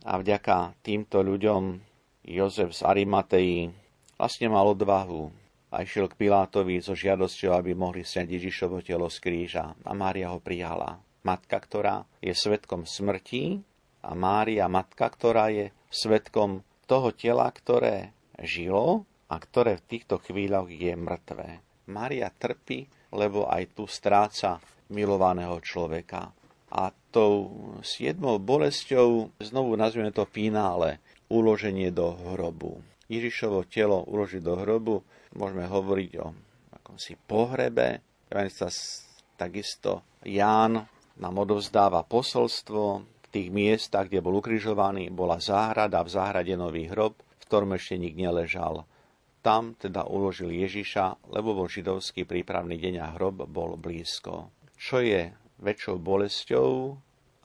a 0.08 0.14
vďaka 0.22 0.78
týmto 0.86 1.20
ľuďom 1.20 1.84
Jozef 2.28 2.76
z 2.76 2.82
Arimatei 2.88 3.68
vlastne 4.16 4.48
mal 4.48 4.72
odvahu 4.72 5.28
a 5.68 5.84
išiel 5.84 6.08
k 6.08 6.28
Pilátovi 6.28 6.80
so 6.80 6.96
žiadosťou, 6.96 7.52
aby 7.52 7.76
mohli 7.76 8.08
sňať 8.08 8.28
Ježišovo 8.40 8.80
telo 8.86 9.12
z 9.12 9.18
kríža. 9.20 9.76
A 9.84 9.92
Mária 9.92 10.32
ho 10.32 10.40
prijala. 10.40 11.02
Matka, 11.28 11.60
ktorá 11.60 12.08
je 12.24 12.32
svetkom 12.32 12.88
smrti 12.88 13.60
a 14.00 14.16
Mária, 14.16 14.72
matka, 14.72 15.12
ktorá 15.12 15.52
je 15.52 15.76
svetkom 15.92 16.64
toho 16.88 17.12
tela, 17.12 17.52
ktoré 17.52 18.16
žilo 18.40 19.04
a 19.28 19.36
ktoré 19.36 19.76
v 19.76 19.88
týchto 19.92 20.24
chvíľach 20.24 20.72
je 20.72 20.96
mŕtve. 20.96 21.60
Mária 21.92 22.32
trpí, 22.32 22.88
lebo 23.12 23.44
aj 23.52 23.76
tu 23.76 23.84
stráca 23.92 24.64
milovaného 24.88 25.60
človeka. 25.60 26.32
A 26.68 26.92
tou 27.16 27.48
siedmou 27.80 28.38
bolesťou, 28.44 29.32
znovu 29.40 29.80
nazveme 29.80 30.12
to 30.12 30.28
finále, 30.28 31.00
uloženie 31.32 31.92
do 31.96 32.12
hrobu. 32.36 32.84
Ježišovo 33.08 33.64
telo 33.72 34.04
uložiť 34.04 34.44
do 34.44 34.54
hrobu, 34.60 34.96
môžeme 35.36 35.64
hovoriť 35.64 36.12
o 36.20 36.36
akomsi 36.76 37.16
pohrebe. 37.16 38.04
Evangelista 38.28 38.68
takisto 39.40 40.04
Ján 40.28 40.84
nám 41.18 41.36
odovzdáva 41.40 42.04
posolstvo. 42.04 43.08
V 43.28 43.28
tých 43.32 43.52
miestach, 43.52 44.08
kde 44.08 44.24
bol 44.24 44.40
ukrižovaný, 44.40 45.12
bola 45.12 45.40
záhrada, 45.40 46.04
v 46.04 46.14
záhrade 46.16 46.56
nový 46.56 46.88
hrob, 46.88 47.16
v 47.16 47.44
ktorom 47.48 47.76
ešte 47.76 48.00
nik 48.00 48.16
neležal. 48.16 48.88
Tam 49.44 49.76
teda 49.80 50.08
uložil 50.08 50.52
Ježiša, 50.52 51.32
lebo 51.32 51.56
bol 51.56 51.72
židovský 51.72 52.28
prípravný 52.28 52.76
deň 52.76 52.96
a 53.00 53.08
hrob 53.16 53.48
bol 53.48 53.80
blízko. 53.80 54.52
Čo 54.76 55.00
je 55.00 55.32
väčšou 55.62 55.98
bolesťou, 56.02 56.72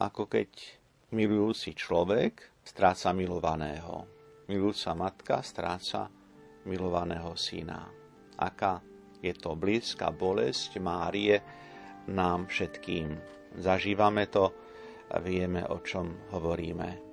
ako 0.01 0.23
keď 0.29 0.51
milujúci 1.13 1.77
človek 1.77 2.65
stráca 2.65 3.13
milovaného. 3.13 4.09
Milujúca 4.49 4.93
matka 4.97 5.37
stráca 5.45 6.09
milovaného 6.69 7.33
syna. 7.37 7.89
Aká 8.39 8.81
je 9.23 9.33
to 9.37 9.55
blízka 9.55 10.11
bolesť 10.11 10.83
Márie 10.83 11.39
nám 12.11 12.51
všetkým. 12.51 13.15
Zažívame 13.55 14.27
to 14.27 14.51
a 15.13 15.17
vieme, 15.21 15.63
o 15.69 15.79
čom 15.85 16.11
hovoríme. 16.35 17.12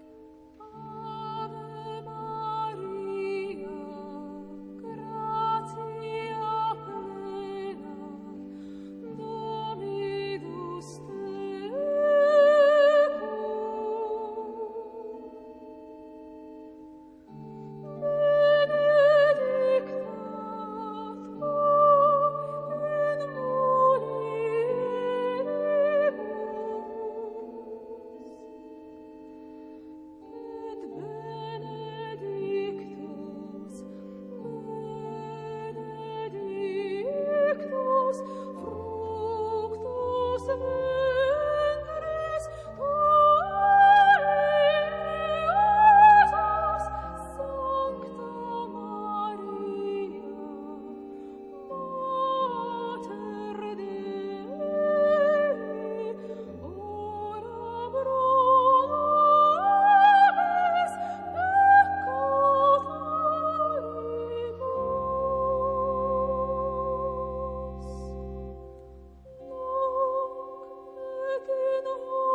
the 71.83 71.97
whole 72.05 72.28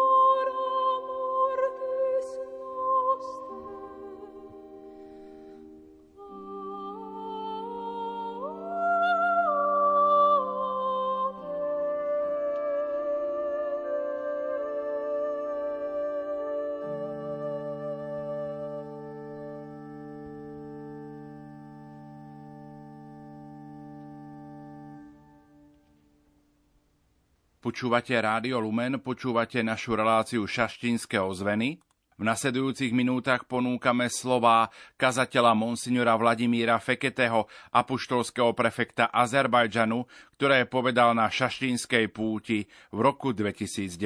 Počúvate 27.64 28.12
Rádio 28.12 28.60
Lumen, 28.60 29.00
počúvate 29.00 29.64
našu 29.64 29.96
reláciu 29.96 30.44
Šaštínske 30.44 31.16
ozveny. 31.16 31.80
V 32.20 32.22
nasledujúcich 32.28 32.92
minútach 32.92 33.48
ponúkame 33.48 34.12
slová 34.12 34.68
kazateľa 35.00 35.56
monsignora 35.56 36.12
Vladimíra 36.20 36.76
Feketeho, 36.76 37.48
apoštolského 37.72 38.52
prefekta 38.52 39.08
Azerbajdžanu, 39.08 40.04
ktoré 40.36 40.68
povedal 40.68 41.16
na 41.16 41.32
šaštínskej 41.32 42.12
púti 42.12 42.68
v 42.92 42.98
roku 43.00 43.32
2019. 43.32 43.96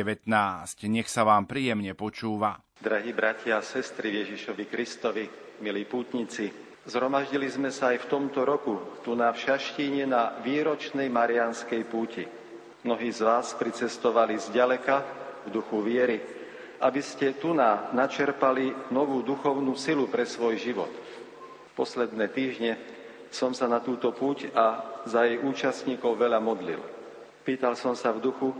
Nech 0.86 1.10
sa 1.10 1.26
vám 1.26 1.50
príjemne 1.50 1.98
počúva. 1.98 2.62
Drahí 2.78 3.10
bratia 3.10 3.58
a 3.58 3.66
sestry 3.66 4.22
Ježišovi 4.22 4.70
Kristovi, 4.70 5.26
milí 5.66 5.82
pútnici, 5.82 6.46
zhromaždili 6.86 7.50
sme 7.50 7.74
sa 7.74 7.90
aj 7.90 8.06
v 8.06 8.10
tomto 8.22 8.46
roku 8.46 9.02
tu 9.02 9.18
na 9.18 9.34
Šaštíne 9.34 10.06
na 10.06 10.38
výročnej 10.46 11.10
Marianskej 11.10 11.82
púti. 11.90 12.38
Mnohí 12.86 13.10
z 13.10 13.26
vás 13.26 13.58
pricestovali 13.58 14.38
z 14.38 14.54
ďaleka 14.54 15.02
v 15.42 15.48
duchu 15.50 15.82
viery, 15.82 16.22
aby 16.78 17.02
ste 17.02 17.34
tu 17.34 17.50
na 17.50 17.90
načerpali 17.90 18.70
novú 18.94 19.18
duchovnú 19.26 19.74
silu 19.74 20.06
pre 20.06 20.22
svoj 20.22 20.54
život. 20.62 20.92
Posledné 21.74 22.30
týždne 22.30 22.78
som 23.34 23.50
sa 23.50 23.66
na 23.66 23.82
túto 23.82 24.14
púť 24.14 24.54
a 24.54 24.94
za 25.10 25.26
jej 25.26 25.42
účastníkov 25.42 26.22
veľa 26.22 26.38
modlil. 26.38 26.78
Pýtal 27.42 27.74
som 27.74 27.98
sa 27.98 28.14
v 28.14 28.22
duchu, 28.22 28.54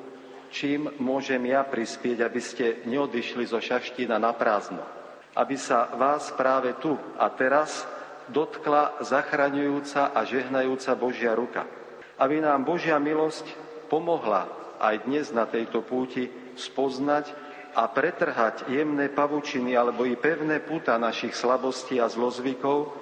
čím 0.51 0.91
môžem 0.99 1.55
ja 1.55 1.63
prispieť, 1.63 2.19
aby 2.19 2.41
ste 2.43 2.83
neodišli 2.91 3.47
zo 3.47 3.63
Šaštína 3.63 4.19
na 4.19 4.35
prázdno. 4.35 4.83
Aby 5.39 5.55
sa 5.55 5.95
vás 5.95 6.35
práve 6.35 6.75
tu 6.83 6.99
a 7.23 7.31
teraz 7.31 7.87
dotkla 8.35 8.99
zachraňujúca 8.99 10.11
a 10.11 10.27
žehnajúca 10.27 10.91
Božia 10.99 11.39
ruka. 11.39 11.71
Aby 12.19 12.43
nám 12.43 12.67
Božia 12.67 12.99
milosť 12.99 13.68
pomohla 13.89 14.47
aj 14.79 15.09
dnes 15.09 15.35
na 15.35 15.49
tejto 15.49 15.83
púti 15.83 16.31
spoznať 16.55 17.35
a 17.75 17.87
pretrhať 17.91 18.71
jemné 18.71 19.11
pavučiny 19.11 19.75
alebo 19.75 20.07
i 20.07 20.15
pevné 20.15 20.63
puta 20.63 20.97
našich 20.97 21.35
slabostí 21.35 21.99
a 21.99 22.07
zlozvykov, 22.07 22.95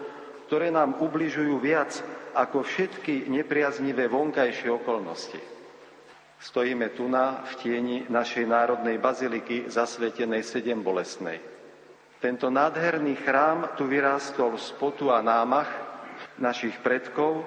ktoré 0.49 0.73
nám 0.73 0.97
ubližujú 0.99 1.55
viac 1.61 2.01
ako 2.37 2.65
všetky 2.65 3.29
nepriaznivé 3.29 4.09
vonkajšie 4.09 4.69
okolnosti. 4.73 5.41
Stojíme 6.37 6.93
tu 6.93 7.09
na 7.09 7.41
v 7.49 7.53
tieni 7.65 7.97
našej 8.13 8.45
národnej 8.45 9.01
baziliky 9.01 9.73
zasvetenej 9.73 10.45
sedem 10.45 10.85
bolestnej. 10.85 11.41
Tento 12.21 12.53
nádherný 12.53 13.17
chrám 13.25 13.77
tu 13.77 13.89
vyrástol 13.89 14.61
z 14.61 14.73
potu 14.77 15.09
a 15.09 15.25
námach 15.25 15.69
našich 16.37 16.77
predkov, 16.85 17.45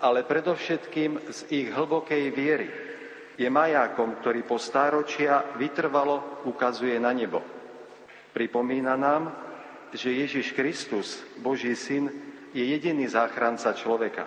ale 0.00 0.24
predovšetkým 0.24 1.28
z 1.28 1.40
ich 1.52 1.68
hlbokej 1.68 2.24
viery. 2.32 2.68
Je 3.36 3.48
majákom, 3.48 4.20
ktorý 4.20 4.44
po 4.44 4.60
stáročia 4.60 5.44
vytrvalo 5.56 6.44
ukazuje 6.48 6.96
na 7.00 7.12
nebo. 7.12 7.40
Pripomína 8.32 8.96
nám, 8.96 9.32
že 9.92 10.12
Ježiš 10.12 10.52
Kristus, 10.52 11.20
Boží 11.40 11.72
syn, 11.76 12.12
je 12.52 12.64
jediný 12.64 13.06
záchranca 13.06 13.72
človeka. 13.72 14.24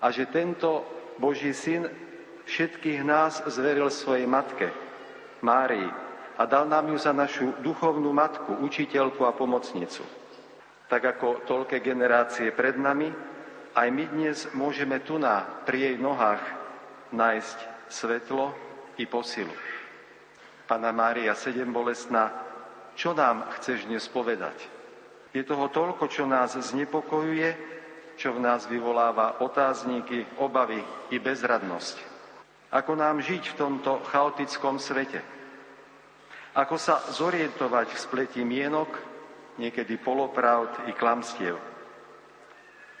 A 0.00 0.10
že 0.10 0.26
tento 0.26 0.82
Boží 1.20 1.52
syn 1.52 1.86
všetkých 2.48 3.00
nás 3.04 3.44
zveril 3.46 3.92
svojej 3.92 4.26
matke, 4.26 4.72
Márii, 5.40 5.88
a 6.40 6.42
dal 6.48 6.68
nám 6.68 6.88
ju 6.88 6.96
za 6.96 7.12
našu 7.12 7.52
duchovnú 7.60 8.16
matku, 8.16 8.64
učiteľku 8.64 9.28
a 9.28 9.36
pomocnicu. 9.36 10.00
Tak 10.88 11.16
ako 11.16 11.44
toľké 11.44 11.84
generácie 11.84 12.48
pred 12.56 12.80
nami, 12.80 13.12
aj 13.74 13.88
my 13.90 14.04
dnes 14.10 14.38
môžeme 14.56 14.98
tu 15.02 15.18
na, 15.18 15.46
pri 15.62 15.92
jej 15.92 15.96
nohách 15.98 16.42
nájsť 17.14 17.58
svetlo 17.86 18.50
i 18.98 19.06
posilu. 19.06 19.52
Pana 20.66 20.94
Mária 20.94 21.34
sedem 21.34 21.70
bolestná, 21.70 22.30
čo 22.94 23.14
nám 23.14 23.46
chceš 23.58 23.86
dnes 23.86 24.06
povedať? 24.06 24.54
Je 25.30 25.46
toho 25.46 25.70
toľko, 25.70 26.10
čo 26.10 26.26
nás 26.26 26.58
znepokojuje, 26.58 27.54
čo 28.18 28.34
v 28.34 28.42
nás 28.42 28.66
vyvoláva 28.66 29.42
otázniky, 29.42 30.26
obavy 30.42 30.82
i 31.14 31.16
bezradnosť. 31.22 31.96
Ako 32.70 32.94
nám 32.94 33.22
žiť 33.22 33.54
v 33.54 33.58
tomto 33.58 34.02
chaotickom 34.10 34.78
svete? 34.78 35.22
Ako 36.54 36.74
sa 36.78 36.98
zorientovať 37.14 37.94
v 37.94 38.02
spleti 38.02 38.42
mienok, 38.42 38.90
niekedy 39.58 39.98
polopravd 40.02 40.90
i 40.90 40.92
klamstiev? 40.94 41.69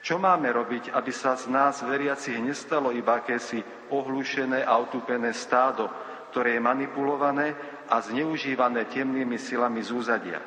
Čo 0.00 0.16
máme 0.16 0.48
robiť, 0.48 0.96
aby 0.96 1.12
sa 1.12 1.36
z 1.36 1.52
nás 1.52 1.84
veriacich 1.84 2.40
nestalo 2.40 2.88
iba 2.88 3.20
akési 3.20 3.60
ohlušené 3.92 4.64
a 4.64 4.80
otupené 4.80 5.36
stádo, 5.36 5.92
ktoré 6.32 6.56
je 6.56 6.64
manipulované 6.64 7.52
a 7.84 8.00
zneužívané 8.00 8.88
temnými 8.88 9.36
silami 9.36 9.84
zúzadia? 9.84 10.40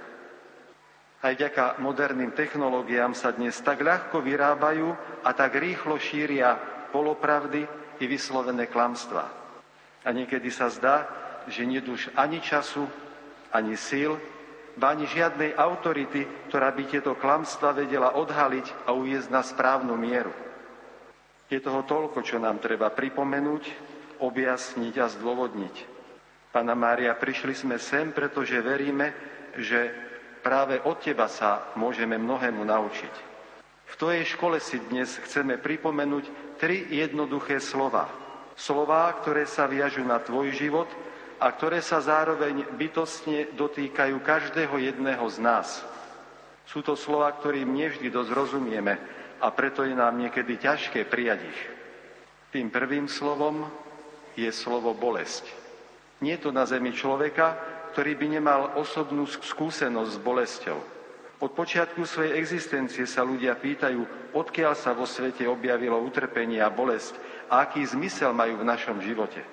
Aj 1.23 1.31
vďaka 1.31 1.79
moderným 1.79 2.35
technológiám 2.35 3.15
sa 3.15 3.31
dnes 3.31 3.55
tak 3.63 3.79
ľahko 3.79 4.19
vyrábajú 4.19 4.89
a 5.23 5.29
tak 5.31 5.55
rýchlo 5.55 5.95
šíria 5.95 6.57
polopravdy 6.91 7.63
i 8.01 8.05
vyslovené 8.09 8.67
klamstvá. 8.67 9.25
A 10.03 10.09
niekedy 10.11 10.51
sa 10.51 10.67
zdá, 10.67 11.07
že 11.47 11.63
neduž 11.63 12.11
ani 12.17 12.43
času, 12.43 12.83
ani 13.55 13.79
síl, 13.79 14.19
ba 14.77 14.93
ani 14.93 15.05
žiadnej 15.05 15.53
autority, 15.53 16.25
ktorá 16.49 16.73
by 16.73 16.83
tieto 16.89 17.13
klamstva 17.13 17.77
vedela 17.77 18.17
odhaliť 18.17 18.89
a 18.89 18.93
uviezť 18.93 19.29
na 19.29 19.41
správnu 19.45 19.93
mieru. 19.93 20.33
Je 21.49 21.61
toho 21.61 21.85
toľko, 21.85 22.25
čo 22.25 22.41
nám 22.41 22.57
treba 22.57 22.89
pripomenúť, 22.89 23.63
objasniť 24.17 24.95
a 24.97 25.05
zdôvodniť. 25.11 25.75
Pana 26.49 26.73
Mária, 26.73 27.13
prišli 27.13 27.53
sme 27.53 27.77
sem, 27.77 28.13
pretože 28.13 28.57
veríme, 28.61 29.13
že 29.57 29.93
práve 30.41 30.81
od 30.81 30.97
Teba 31.01 31.29
sa 31.29 31.73
môžeme 31.77 32.17
mnohému 32.17 32.61
naučiť. 32.65 33.13
V 33.89 33.93
Tvojej 33.97 34.25
škole 34.25 34.57
si 34.57 34.81
dnes 34.89 35.13
chceme 35.21 35.61
pripomenúť 35.61 36.57
tri 36.57 36.89
jednoduché 36.89 37.61
slova. 37.61 38.09
Slová, 38.57 39.13
ktoré 39.21 39.45
sa 39.45 39.69
viažu 39.69 40.01
na 40.01 40.17
Tvoj 40.17 40.49
život– 40.57 40.89
a 41.43 41.51
ktoré 41.51 41.83
sa 41.83 41.99
zároveň 41.99 42.63
bytostne 42.79 43.51
dotýkajú 43.59 44.15
každého 44.23 44.79
jedného 44.79 45.27
z 45.27 45.37
nás. 45.43 45.83
Sú 46.63 46.79
to 46.79 46.95
slova, 46.95 47.27
ktorým 47.35 47.67
nevždy 47.67 48.07
dosť 48.07 48.31
rozumieme 48.31 48.95
a 49.43 49.51
preto 49.51 49.83
je 49.83 49.91
nám 49.91 50.15
niekedy 50.15 50.55
ťažké 50.55 51.03
prijať 51.03 51.43
ich. 51.43 51.59
Tým 52.55 52.71
prvým 52.71 53.11
slovom 53.11 53.67
je 54.39 54.47
slovo 54.55 54.95
bolesť. 54.95 55.51
Nie 56.23 56.39
je 56.39 56.47
to 56.47 56.55
na 56.55 56.63
zemi 56.63 56.95
človeka, 56.95 57.59
ktorý 57.91 58.15
by 58.15 58.27
nemal 58.39 58.61
osobnú 58.79 59.27
skúsenosť 59.27 60.11
s 60.15 60.23
bolesťou. 60.23 60.79
Od 61.43 61.51
počiatku 61.51 62.07
svojej 62.07 62.39
existencie 62.39 63.03
sa 63.03 63.27
ľudia 63.27 63.59
pýtajú, 63.59 64.31
odkiaľ 64.31 64.79
sa 64.79 64.95
vo 64.95 65.03
svete 65.03 65.43
objavilo 65.43 65.99
utrpenie 65.99 66.63
a 66.63 66.71
bolesť 66.71 67.19
a 67.51 67.67
aký 67.67 67.83
zmysel 67.83 68.31
majú 68.31 68.63
v 68.63 68.69
našom 68.71 69.03
živote. 69.03 69.43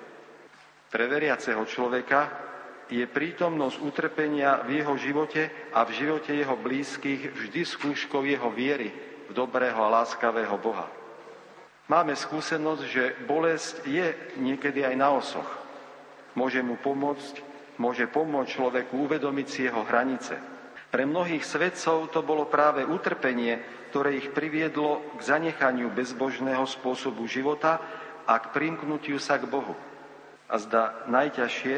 Pre 0.91 1.05
veriaceho 1.07 1.63
človeka 1.63 2.27
je 2.91 3.07
prítomnosť 3.07 3.79
utrpenia 3.79 4.59
v 4.67 4.83
jeho 4.83 4.99
živote 4.99 5.71
a 5.71 5.87
v 5.87 5.95
živote 5.95 6.35
jeho 6.35 6.59
blízkych 6.59 7.31
vždy 7.31 7.61
skúškou 7.63 8.27
jeho 8.27 8.51
viery 8.51 8.91
v 9.25 9.31
dobrého 9.31 9.79
a 9.79 10.03
láskavého 10.03 10.59
Boha. 10.59 10.91
Máme 11.87 12.11
skúsenosť, 12.19 12.83
že 12.83 13.15
bolesť 13.23 13.87
je 13.87 14.11
niekedy 14.43 14.83
aj 14.83 14.95
na 14.99 15.15
osoch. 15.15 15.47
Môže 16.35 16.59
mu 16.59 16.75
pomôcť, 16.75 17.39
môže 17.79 18.11
pomôcť 18.11 18.51
človeku 18.51 19.07
uvedomiť 19.07 19.47
si 19.47 19.59
jeho 19.71 19.87
hranice. 19.87 20.35
Pre 20.91 21.07
mnohých 21.07 21.47
svedcov 21.47 22.11
to 22.11 22.19
bolo 22.19 22.51
práve 22.51 22.83
utrpenie, 22.83 23.63
ktoré 23.95 24.19
ich 24.19 24.35
priviedlo 24.35 25.03
k 25.15 25.23
zanechaniu 25.23 25.87
bezbožného 25.87 26.67
spôsobu 26.67 27.23
života 27.31 27.79
a 28.27 28.35
k 28.43 28.51
primknutiu 28.51 29.15
sa 29.15 29.39
k 29.39 29.47
Bohu. 29.47 29.75
A 30.51 30.55
zda 30.59 31.07
najťažšie 31.07 31.75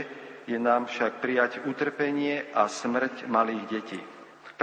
je 0.49 0.57
nám 0.57 0.89
však 0.89 1.21
prijať 1.21 1.61
utrpenie 1.69 2.49
a 2.51 2.65
smrť 2.65 3.29
malých 3.29 3.65
detí. 3.69 4.01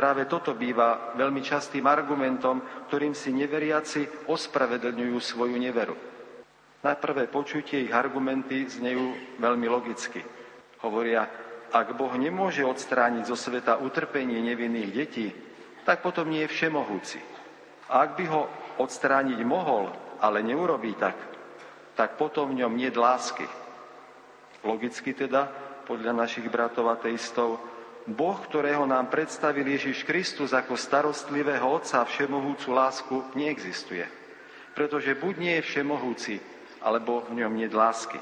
Práve 0.00 0.24
toto 0.24 0.56
býva 0.56 1.12
veľmi 1.12 1.44
častým 1.44 1.84
argumentom, 1.84 2.62
ktorým 2.88 3.12
si 3.12 3.36
neveriaci 3.36 4.32
ospravedlňujú 4.32 5.16
svoju 5.20 5.56
neveru. 5.60 5.92
Na 6.80 6.96
prvé 6.96 7.28
počutie 7.28 7.84
ich 7.84 7.92
argumenty 7.92 8.64
znejú 8.64 9.36
veľmi 9.36 9.68
logicky. 9.68 10.24
Hovoria, 10.80 11.28
ak 11.68 11.92
Boh 12.00 12.16
nemôže 12.16 12.64
odstrániť 12.64 13.28
zo 13.28 13.36
sveta 13.36 13.76
utrpenie 13.76 14.40
nevinných 14.40 14.90
detí, 14.94 15.28
tak 15.84 16.00
potom 16.00 16.32
nie 16.32 16.48
je 16.48 16.52
všemohúci. 16.56 17.20
A 17.92 18.08
ak 18.08 18.16
by 18.16 18.24
ho 18.32 18.48
odstrániť 18.80 19.44
mohol, 19.44 19.92
ale 20.24 20.40
neurobí 20.40 20.96
tak, 20.96 21.20
tak 21.92 22.16
potom 22.16 22.56
v 22.56 22.64
ňom 22.64 22.72
nie 22.72 22.88
lásky. 22.88 23.44
Logicky 24.60 25.16
teda, 25.16 25.48
podľa 25.88 26.12
našich 26.12 26.46
bratov 26.52 26.92
ateistov, 26.92 27.58
Boh, 28.08 28.38
ktorého 28.40 28.84
nám 28.88 29.12
predstavil 29.12 29.64
Ježiš 29.64 30.04
Kristus 30.04 30.56
ako 30.56 30.76
starostlivého 30.76 31.64
Otca 31.64 32.04
a 32.04 32.08
všemohúcu 32.08 32.68
lásku, 32.72 33.16
neexistuje. 33.36 34.04
Pretože 34.72 35.16
buď 35.16 35.34
nie 35.36 35.54
je 35.60 35.66
všemohúci, 35.66 36.34
alebo 36.80 37.24
v 37.28 37.44
ňom 37.44 37.52
nie 37.52 37.68
lásky. 37.68 38.16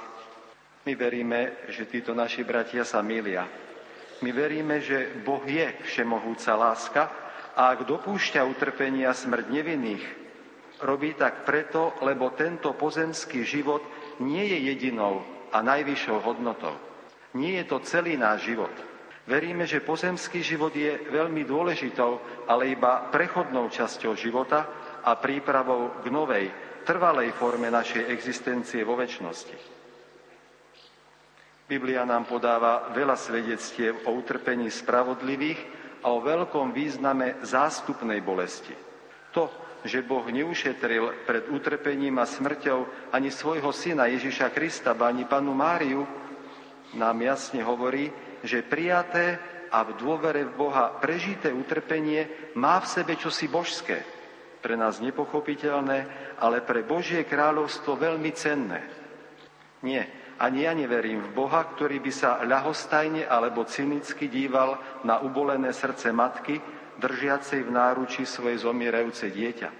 My 0.87 0.93
veríme, 0.99 1.69
že 1.71 1.87
títo 1.87 2.17
naši 2.17 2.43
bratia 2.43 2.83
sa 2.83 3.05
milia. 3.05 3.47
My 4.25 4.31
veríme, 4.35 4.83
že 4.83 5.15
Boh 5.23 5.43
je 5.47 5.79
všemohúca 5.87 6.53
láska 6.59 7.03
a 7.55 7.71
ak 7.71 7.87
dopúšťa 7.87 8.43
utrpenia 8.43 9.15
smrť 9.15 9.47
nevinných, 9.47 10.05
robí 10.83 11.15
tak 11.15 11.47
preto, 11.47 11.95
lebo 12.03 12.35
tento 12.35 12.75
pozemský 12.75 13.47
život 13.47 13.83
nie 14.19 14.43
je 14.43 14.59
jedinou 14.75 15.38
a 15.53 15.59
najvyššou 15.63 16.19
hodnotou. 16.25 16.75
Nie 17.37 17.63
je 17.63 17.65
to 17.69 17.85
celý 17.85 18.17
náš 18.17 18.49
život. 18.49 18.73
Veríme, 19.29 19.69
že 19.69 19.85
pozemský 19.85 20.41
život 20.41 20.73
je 20.73 21.13
veľmi 21.13 21.45
dôležitou, 21.45 22.45
ale 22.49 22.73
iba 22.73 23.13
prechodnou 23.13 23.69
časťou 23.69 24.17
života 24.17 24.65
a 25.05 25.13
prípravou 25.21 26.01
k 26.01 26.09
novej, 26.09 26.49
trvalej 26.89 27.37
forme 27.37 27.69
našej 27.69 28.09
existencie 28.09 28.81
vo 28.89 28.97
väčšnosti. 28.97 29.77
Biblia 31.69 32.09
nám 32.09 32.25
podáva 32.25 32.89
veľa 32.97 33.13
svedectiev 33.21 34.09
o 34.09 34.17
utrpení 34.17 34.73
spravodlivých 34.73 35.61
a 36.01 36.17
o 36.17 36.25
veľkom 36.25 36.73
význame 36.73 37.45
zástupnej 37.45 38.25
bolesti. 38.25 38.73
To, 39.37 39.53
že 39.87 40.03
Boh 40.03 40.27
neušetril 40.27 41.27
pred 41.27 41.47
utrpením 41.51 42.19
a 42.19 42.27
smrťou 42.27 43.11
ani 43.15 43.31
svojho 43.31 43.71
syna 43.71 44.11
Ježiša 44.11 44.51
Krista, 44.51 44.97
ani 44.99 45.25
panu 45.25 45.55
Máriu, 45.55 46.03
nám 46.97 47.21
jasne 47.21 47.63
hovorí, 47.63 48.11
že 48.43 48.65
prijaté 48.65 49.39
a 49.69 49.85
v 49.85 50.01
dôvere 50.01 50.49
v 50.49 50.57
Boha 50.57 50.89
prežité 50.97 51.53
utrpenie 51.53 52.53
má 52.57 52.81
v 52.81 52.89
sebe 52.89 53.15
čosi 53.21 53.47
božské, 53.47 54.01
pre 54.65 54.75
nás 54.75 54.99
nepochopiteľné, 54.99 55.99
ale 56.41 56.65
pre 56.65 56.83
Božie 56.83 57.29
kráľovstvo 57.29 57.95
veľmi 57.95 58.31
cenné. 58.33 58.81
Nie, 59.85 60.35
ani 60.39 60.65
ja 60.67 60.73
neverím 60.75 61.23
v 61.23 61.35
Boha, 61.35 61.63
ktorý 61.67 61.99
by 62.03 62.13
sa 62.15 62.43
ľahostajne 62.43 63.27
alebo 63.27 63.67
cynicky 63.67 64.31
díval 64.31 64.79
na 65.05 65.19
ubolené 65.23 65.71
srdce 65.75 66.11
matky, 66.15 66.59
držiacej 66.99 67.65
v 67.65 67.71
náruči 67.71 68.27
svoje 68.27 68.61
zomierajúce 68.63 69.31
dieťa. 69.31 69.71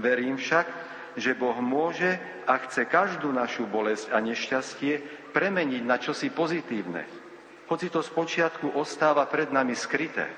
Verím 0.00 0.40
však, 0.40 0.66
že 1.14 1.36
Boh 1.38 1.54
môže 1.62 2.18
a 2.48 2.58
chce 2.66 2.88
každú 2.90 3.30
našu 3.30 3.70
bolesť 3.70 4.10
a 4.10 4.18
nešťastie 4.18 4.92
premeniť 5.30 5.82
na 5.86 5.96
čosi 6.02 6.34
pozitívne, 6.34 7.06
hoci 7.70 7.88
to 7.88 8.04
spočiatku 8.04 8.74
ostáva 8.76 9.24
pred 9.30 9.48
nami 9.48 9.72
skryté. 9.72 10.28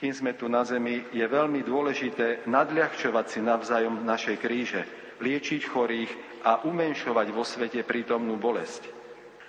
Kým 0.00 0.10
sme 0.10 0.32
tu 0.34 0.50
na 0.50 0.66
zemi, 0.66 1.06
je 1.14 1.22
veľmi 1.22 1.62
dôležité 1.62 2.44
nadľahčovať 2.50 3.26
si 3.30 3.40
navzájom 3.40 4.02
našej 4.02 4.36
kríže, 4.42 4.82
liečiť 5.22 5.62
chorých 5.70 6.12
a 6.42 6.66
umenšovať 6.66 7.26
vo 7.30 7.46
svete 7.46 7.86
prítomnú 7.86 8.34
bolesť. 8.34 9.03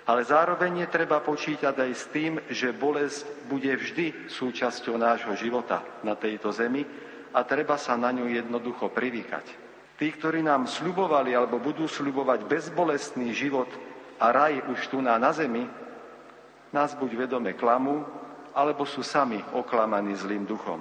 Ale 0.06 0.22
zároveň 0.22 0.86
je 0.86 0.88
treba 0.94 1.18
počítať 1.18 1.74
aj 1.74 1.92
s 1.92 2.04
tým, 2.14 2.38
že 2.46 2.70
bolesť 2.70 3.26
bude 3.50 3.74
vždy 3.74 4.30
súčasťou 4.30 4.94
nášho 4.94 5.34
života 5.34 5.82
na 6.06 6.14
tejto 6.14 6.54
zemi 6.54 6.86
a 7.34 7.42
treba 7.42 7.74
sa 7.74 7.98
na 7.98 8.14
ňu 8.14 8.30
jednoducho 8.30 8.86
privýkať. 8.94 9.66
Tí, 9.98 10.06
ktorí 10.14 10.46
nám 10.46 10.70
sľubovali 10.70 11.34
alebo 11.34 11.58
budú 11.58 11.90
sľubovať 11.90 12.46
bezbolestný 12.46 13.34
život 13.34 13.66
a 14.22 14.30
raj 14.30 14.62
už 14.70 14.94
tu 14.94 15.02
na, 15.02 15.18
na 15.18 15.34
zemi, 15.34 15.66
nás 16.70 16.94
buď 16.94 17.26
vedome 17.26 17.58
klamu, 17.58 18.06
alebo 18.56 18.86
sú 18.86 19.02
sami 19.02 19.42
oklamaní 19.52 20.14
zlým 20.16 20.46
duchom. 20.46 20.80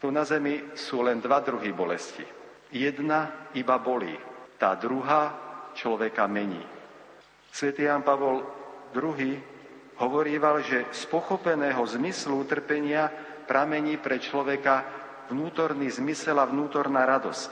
Tu 0.00 0.10
na 0.10 0.24
zemi 0.24 0.74
sú 0.76 1.06
len 1.06 1.20
dva 1.20 1.40
druhy 1.40 1.70
bolesti. 1.72 2.24
Jedna 2.72 3.48
iba 3.54 3.78
bolí, 3.78 4.16
tá 4.58 4.74
druhá 4.74 5.32
človeka 5.76 6.26
mení. 6.26 6.79
Svetý 7.50 7.90
Jan 7.90 8.06
Pavol 8.06 8.46
II 8.94 9.34
hovoríval, 10.00 10.62
že 10.64 10.88
z 10.94 11.02
pochopeného 11.10 11.82
zmyslu 11.84 12.46
utrpenia 12.46 13.10
pramení 13.44 13.98
pre 13.98 14.22
človeka 14.22 14.86
vnútorný 15.28 15.90
zmysel 15.90 16.38
a 16.38 16.46
vnútorná 16.46 17.06
radosť. 17.06 17.50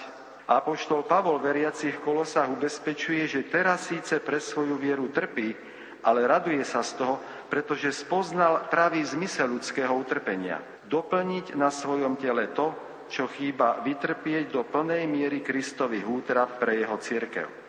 A 0.49 0.65
apoštol 0.65 1.05
Pavol 1.05 1.43
veriacich 1.45 2.01
Kolosách 2.01 2.49
ubezpečuje, 2.49 3.29
že 3.29 3.51
teraz 3.53 3.93
síce 3.93 4.17
pre 4.25 4.41
svoju 4.41 4.81
vieru 4.81 5.13
trpí, 5.13 5.53
ale 6.01 6.25
raduje 6.25 6.65
sa 6.65 6.81
z 6.81 6.97
toho, 6.97 7.21
pretože 7.53 7.93
spoznal 7.93 8.71
pravý 8.73 9.05
zmysel 9.05 9.53
ľudského 9.53 9.93
utrpenia. 9.93 10.63
Doplniť 10.89 11.53
na 11.53 11.69
svojom 11.69 12.17
tele 12.17 12.49
to, 12.57 12.73
čo 13.13 13.29
chýba 13.29 13.85
vytrpieť 13.85 14.53
do 14.53 14.65
plnej 14.65 15.05
miery 15.05 15.45
Kristových 15.45 16.09
útrap 16.09 16.57
pre 16.57 16.81
jeho 16.81 16.97
církev. 16.97 17.68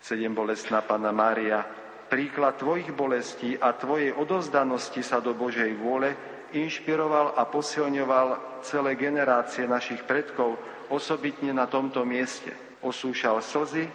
Sedem 0.00 0.32
bolestná 0.32 0.80
Pana 0.80 1.12
Mária, 1.12 1.60
príklad 2.08 2.56
tvojich 2.56 2.90
bolestí 2.90 3.54
a 3.60 3.76
tvojej 3.76 4.16
odozdanosti 4.16 5.04
sa 5.04 5.20
do 5.20 5.36
Božej 5.36 5.76
vôle 5.76 6.16
inšpiroval 6.50 7.38
a 7.38 7.46
posilňoval 7.46 8.60
celé 8.66 8.98
generácie 8.98 9.68
našich 9.70 10.02
predkov, 10.02 10.58
osobitne 10.90 11.54
na 11.54 11.70
tomto 11.70 12.02
mieste. 12.02 12.50
Osúšal 12.82 13.38
slzy 13.44 13.86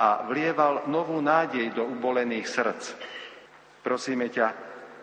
a 0.00 0.24
vlieval 0.26 0.88
novú 0.88 1.20
nádej 1.20 1.76
do 1.76 1.86
ubolených 1.86 2.48
srdc. 2.48 2.84
Prosíme 3.84 4.32
ťa, 4.32 4.50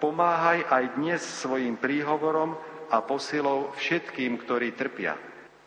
pomáhaj 0.01 0.67
aj 0.67 0.83
dnes 0.99 1.21
svojim 1.21 1.77
príhovorom 1.79 2.57
a 2.91 2.97
posilou 2.99 3.71
všetkým, 3.77 4.41
ktorí 4.41 4.73
trpia 4.73 5.15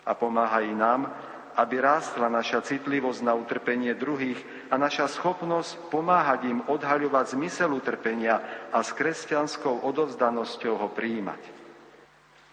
a 0.04 0.12
pomáha 0.18 0.60
i 0.66 0.74
nám, 0.74 1.08
aby 1.56 1.82
rástla 1.82 2.30
naša 2.30 2.62
citlivosť 2.62 3.20
na 3.26 3.34
utrpenie 3.34 3.94
druhých 3.96 4.38
a 4.70 4.78
naša 4.78 5.10
schopnosť 5.10 5.90
pomáhať 5.90 6.40
im 6.46 6.60
odhaľovať 6.66 7.34
zmysel 7.34 7.74
utrpenia 7.74 8.42
a 8.70 8.82
s 8.82 8.94
kresťanskou 8.94 9.82
odovzdanosťou 9.82 10.74
ho 10.78 10.88
prijímať. 10.90 11.42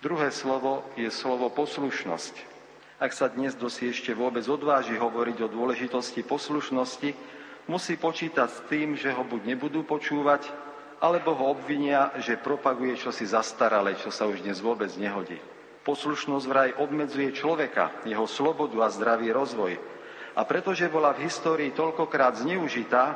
Druhé 0.01 0.29
slovo 0.29 0.86
je 0.93 1.10
slovo 1.10 1.49
poslušnosť. 1.49 2.57
Ak 2.97 3.13
sa 3.13 3.29
dnes 3.29 3.53
dosi 3.53 3.93
ešte 3.93 4.13
vôbec 4.13 4.45
odváži 4.49 4.97
hovoriť 4.97 5.38
o 5.45 5.51
dôležitosti 5.53 6.25
poslušnosti, 6.25 7.13
musí 7.69 7.93
počítať 7.97 8.49
s 8.49 8.60
tým, 8.69 8.97
že 8.97 9.13
ho 9.13 9.21
buď 9.21 9.53
nebudú 9.53 9.86
počúvať, 9.86 10.49
alebo 10.97 11.38
ho 11.38 11.53
obvinia, 11.53 12.10
že 12.17 12.41
propaguje 12.41 12.97
čosi 12.97 13.29
zastaralé, 13.29 13.93
čo 14.01 14.10
sa 14.10 14.25
už 14.25 14.41
dnes 14.41 14.57
vôbec 14.57 14.89
nehodí. 14.97 15.38
Poslušnosť 15.88 16.45
vraj 16.52 16.69
obmedzuje 16.76 17.32
človeka, 17.32 18.04
jeho 18.04 18.28
slobodu 18.28 18.84
a 18.84 18.91
zdravý 18.91 19.32
rozvoj. 19.32 19.80
A 20.36 20.43
pretože 20.43 20.91
bola 20.91 21.15
v 21.15 21.32
histórii 21.32 21.71
toľkokrát 21.71 22.43
zneužitá, 22.43 23.15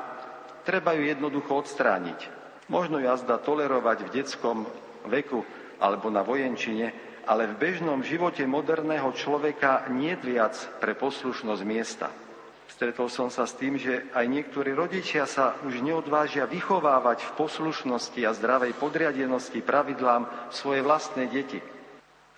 treba 0.63 0.95
ju 0.95 1.03
jednoducho 1.03 1.51
odstrániť. 1.51 2.31
Možno 2.71 3.03
jazda 3.03 3.35
tolerovať 3.43 4.07
v 4.07 4.13
detskom 4.15 4.57
veku 5.03 5.43
alebo 5.83 6.07
na 6.07 6.23
vojenčine, 6.23 6.95
ale 7.27 7.51
v 7.51 7.59
bežnom 7.59 7.99
živote 8.07 8.47
moderného 8.47 9.11
človeka 9.13 9.91
nie 9.91 10.15
viac 10.15 10.55
pre 10.79 10.95
poslušnosť 10.95 11.63
miesta. 11.67 12.07
Stretol 12.71 13.11
som 13.11 13.27
sa 13.27 13.43
s 13.43 13.53
tým, 13.59 13.75
že 13.75 14.07
aj 14.15 14.25
niektorí 14.31 14.71
rodičia 14.71 15.27
sa 15.27 15.59
už 15.67 15.83
neodvážia 15.83 16.47
vychovávať 16.47 17.19
v 17.19 17.31
poslušnosti 17.35 18.21
a 18.23 18.31
zdravej 18.31 18.79
podriadenosti 18.79 19.59
pravidlám 19.59 20.25
svoje 20.55 20.79
vlastné 20.79 21.27
deti. 21.27 21.59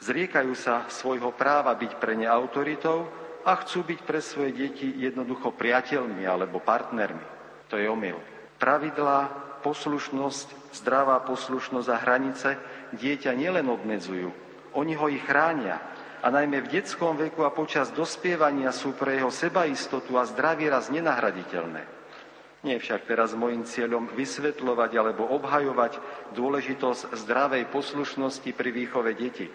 Zriekajú 0.03 0.51
sa 0.51 0.83
svojho 0.91 1.31
práva 1.31 1.71
byť 1.79 1.95
pre 1.95 2.19
ne 2.19 2.27
autoritou 2.27 3.07
a 3.47 3.55
chcú 3.63 3.87
byť 3.87 3.99
pre 4.03 4.19
svoje 4.19 4.51
deti 4.51 4.91
jednoducho 4.99 5.55
priateľmi 5.55 6.27
alebo 6.27 6.59
partnermi. 6.59 7.23
To 7.71 7.79
je 7.79 7.87
omyl. 7.87 8.19
Pravidlá, 8.59 9.31
poslušnosť, 9.63 10.75
zdravá 10.75 11.23
poslušnosť 11.23 11.87
a 11.87 11.97
hranice 12.03 12.59
dieťa 12.99 13.31
nielen 13.31 13.71
obmedzujú, 13.71 14.27
oni 14.75 14.93
ho 14.99 15.07
ich 15.07 15.23
chránia. 15.23 15.79
A 16.23 16.27
najmä 16.31 16.63
v 16.63 16.71
detskom 16.79 17.15
veku 17.15 17.47
a 17.47 17.51
počas 17.51 17.91
dospievania 17.91 18.75
sú 18.75 18.95
pre 18.95 19.19
jeho 19.19 19.31
sebaistotu 19.31 20.19
a 20.19 20.27
zdravý 20.27 20.67
raz 20.67 20.91
nenahraditeľné. 20.91 21.83
Nie 22.63 22.79
však 22.79 23.07
teraz 23.07 23.35
môjim 23.35 23.67
cieľom 23.67 24.07
vysvetľovať 24.15 24.91
alebo 24.95 25.27
obhajovať 25.31 25.99
dôležitosť 26.31 27.11
zdravej 27.23 27.67
poslušnosti 27.71 28.51
pri 28.55 28.69
výchove 28.71 29.11
detí. 29.15 29.51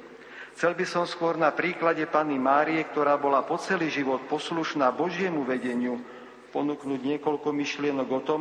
Chcel 0.58 0.74
by 0.74 0.86
som 0.90 1.06
skôr 1.06 1.38
na 1.38 1.54
príklade 1.54 2.02
Panny 2.10 2.34
Márie, 2.34 2.82
ktorá 2.82 3.14
bola 3.14 3.46
po 3.46 3.62
celý 3.62 3.94
život 3.94 4.26
poslušná 4.26 4.90
Božiemu 4.90 5.46
vedeniu, 5.46 6.02
ponúknuť 6.50 6.98
niekoľko 6.98 7.54
myšlienok 7.54 8.08
o 8.10 8.20
tom, 8.26 8.40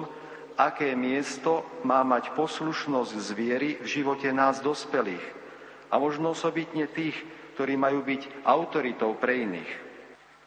aké 0.57 0.97
miesto 0.97 1.61
má 1.85 2.01
mať 2.01 2.33
poslušnosť 2.33 3.13
zviery 3.21 3.77
v 3.77 3.85
živote 3.85 4.33
nás 4.33 4.65
dospelých 4.65 5.21
a 5.93 6.01
možno 6.01 6.33
osobitne 6.33 6.89
tých, 6.89 7.13
ktorí 7.53 7.77
majú 7.77 8.01
byť 8.01 8.41
autoritou 8.49 9.13
pre 9.13 9.45
iných. 9.45 9.71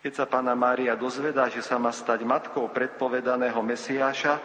Keď 0.03 0.11
sa 0.11 0.27
Pána 0.27 0.59
Mária 0.59 0.99
dozvedá, 0.99 1.47
že 1.55 1.63
sa 1.63 1.79
má 1.79 1.95
stať 1.95 2.27
matkou 2.27 2.67
predpovedaného 2.67 3.63
Mesiáša, 3.63 4.43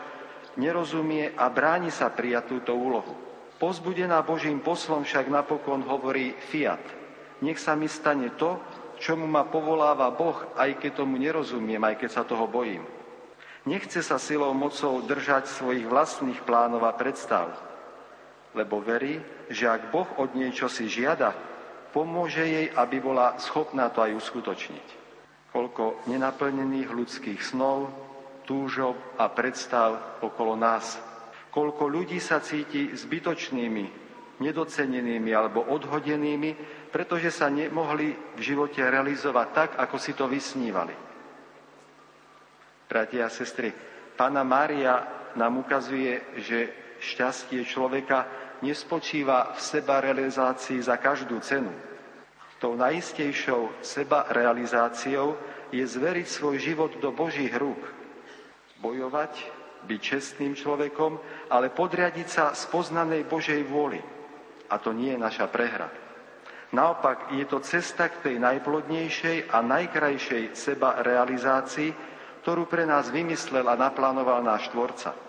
nerozumie 0.61 1.33
a 1.33 1.49
bráni 1.49 1.89
sa 1.89 2.05
prijať 2.05 2.53
túto 2.53 2.77
úlohu. 2.77 3.17
Pozbudená 3.57 4.21
Božím 4.21 4.61
poslom 4.61 5.01
však 5.01 5.25
napokon 5.25 5.81
hovorí 5.89 6.38
fiat, 6.53 7.04
nech 7.41 7.59
sa 7.59 7.75
mi 7.75 7.89
stane 7.89 8.31
to, 8.35 8.59
čomu 8.99 9.27
ma 9.27 9.43
povoláva 9.43 10.11
Boh, 10.11 10.55
aj 10.55 10.79
keď 10.79 11.03
tomu 11.03 11.19
nerozumiem, 11.19 11.81
aj 11.83 11.95
keď 11.99 12.09
sa 12.11 12.23
toho 12.23 12.47
bojím. 12.47 12.83
Nechce 13.65 14.05
sa 14.05 14.21
silou 14.21 14.53
mocou 14.53 15.01
držať 15.01 15.49
svojich 15.49 15.89
vlastných 15.89 16.45
plánov 16.45 16.85
a 16.85 16.93
predstav, 16.93 17.49
lebo 18.53 18.77
verí, 18.79 19.19
že 19.49 19.65
ak 19.65 19.89
Boh 19.89 20.07
od 20.21 20.37
nej 20.37 20.53
si 20.53 20.85
žiada, 20.85 21.33
pomôže 21.89 22.45
jej, 22.45 22.67
aby 22.71 23.01
bola 23.01 23.35
schopná 23.41 23.89
to 23.89 24.05
aj 24.05 24.15
uskutočniť. 24.15 24.87
Koľko 25.49 26.05
nenaplnených 26.11 26.89
ľudských 26.91 27.41
snov, 27.41 27.89
túžob 28.45 28.95
a 29.17 29.25
predstav 29.31 30.19
okolo 30.21 30.53
nás. 30.53 31.01
Koľko 31.49 31.87
ľudí 31.87 32.19
sa 32.19 32.43
cíti 32.43 32.91
zbytočnými, 32.93 33.85
nedocenenými 34.43 35.31
alebo 35.31 35.63
odhodenými, 35.63 36.74
pretože 36.95 37.27
sa 37.27 37.51
nemohli 37.51 38.15
v 38.15 38.41
živote 38.41 38.79
realizovať 38.79 39.47
tak, 39.51 39.69
ako 39.75 39.99
si 39.99 40.15
to 40.15 40.31
vysnívali. 40.31 40.95
Bratia 42.88 43.27
a 43.27 43.34
sestry, 43.34 43.75
Pána 44.15 44.47
Mária 44.47 45.03
nám 45.36 45.60
ukazuje, 45.60 46.23
že 46.39 46.71
šťastie 47.03 47.67
človeka 47.67 48.23
nespočíva 48.63 49.51
v 49.51 49.60
seba 49.60 49.99
realizácii 49.99 50.79
za 50.79 50.95
každú 50.95 51.36
cenu. 51.43 51.75
Tou 52.63 52.79
najistejšou 52.79 53.84
seba 53.84 54.31
realizáciou 54.31 55.36
je 55.75 55.84
zveriť 55.84 56.27
svoj 56.31 56.55
život 56.63 56.95
do 57.03 57.12
Božích 57.12 57.51
rúk. 57.60 57.84
Bojovať, 58.79 59.36
byť 59.84 59.99
čestným 59.99 60.55
človekom, 60.55 61.19
ale 61.51 61.75
podriadiť 61.75 62.27
sa 62.31 62.55
spoznanej 62.55 63.27
Božej 63.27 63.67
vôli. 63.67 63.99
A 64.71 64.79
to 64.79 64.95
nie 64.95 65.12
je 65.12 65.19
naša 65.19 65.51
prehra. 65.51 66.04
Naopak 66.73 67.36
je 67.36 67.45
to 67.45 67.62
cesta 67.62 68.10
k 68.10 68.32
tej 68.32 68.36
najplodnejšej 68.41 69.54
a 69.54 69.62
najkrajšej 69.62 70.58
seba 70.58 71.04
realizácii, 71.04 71.91
ktorú 72.41 72.69
pre 72.69 72.86
nás 72.86 73.10
vymyslel 73.10 73.65
a 73.65 73.75
naplánoval 73.78 74.41
náš 74.41 74.69
Tvorca. 74.73 75.24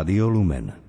Rádio 0.00 0.30
Lumen. 0.30 0.79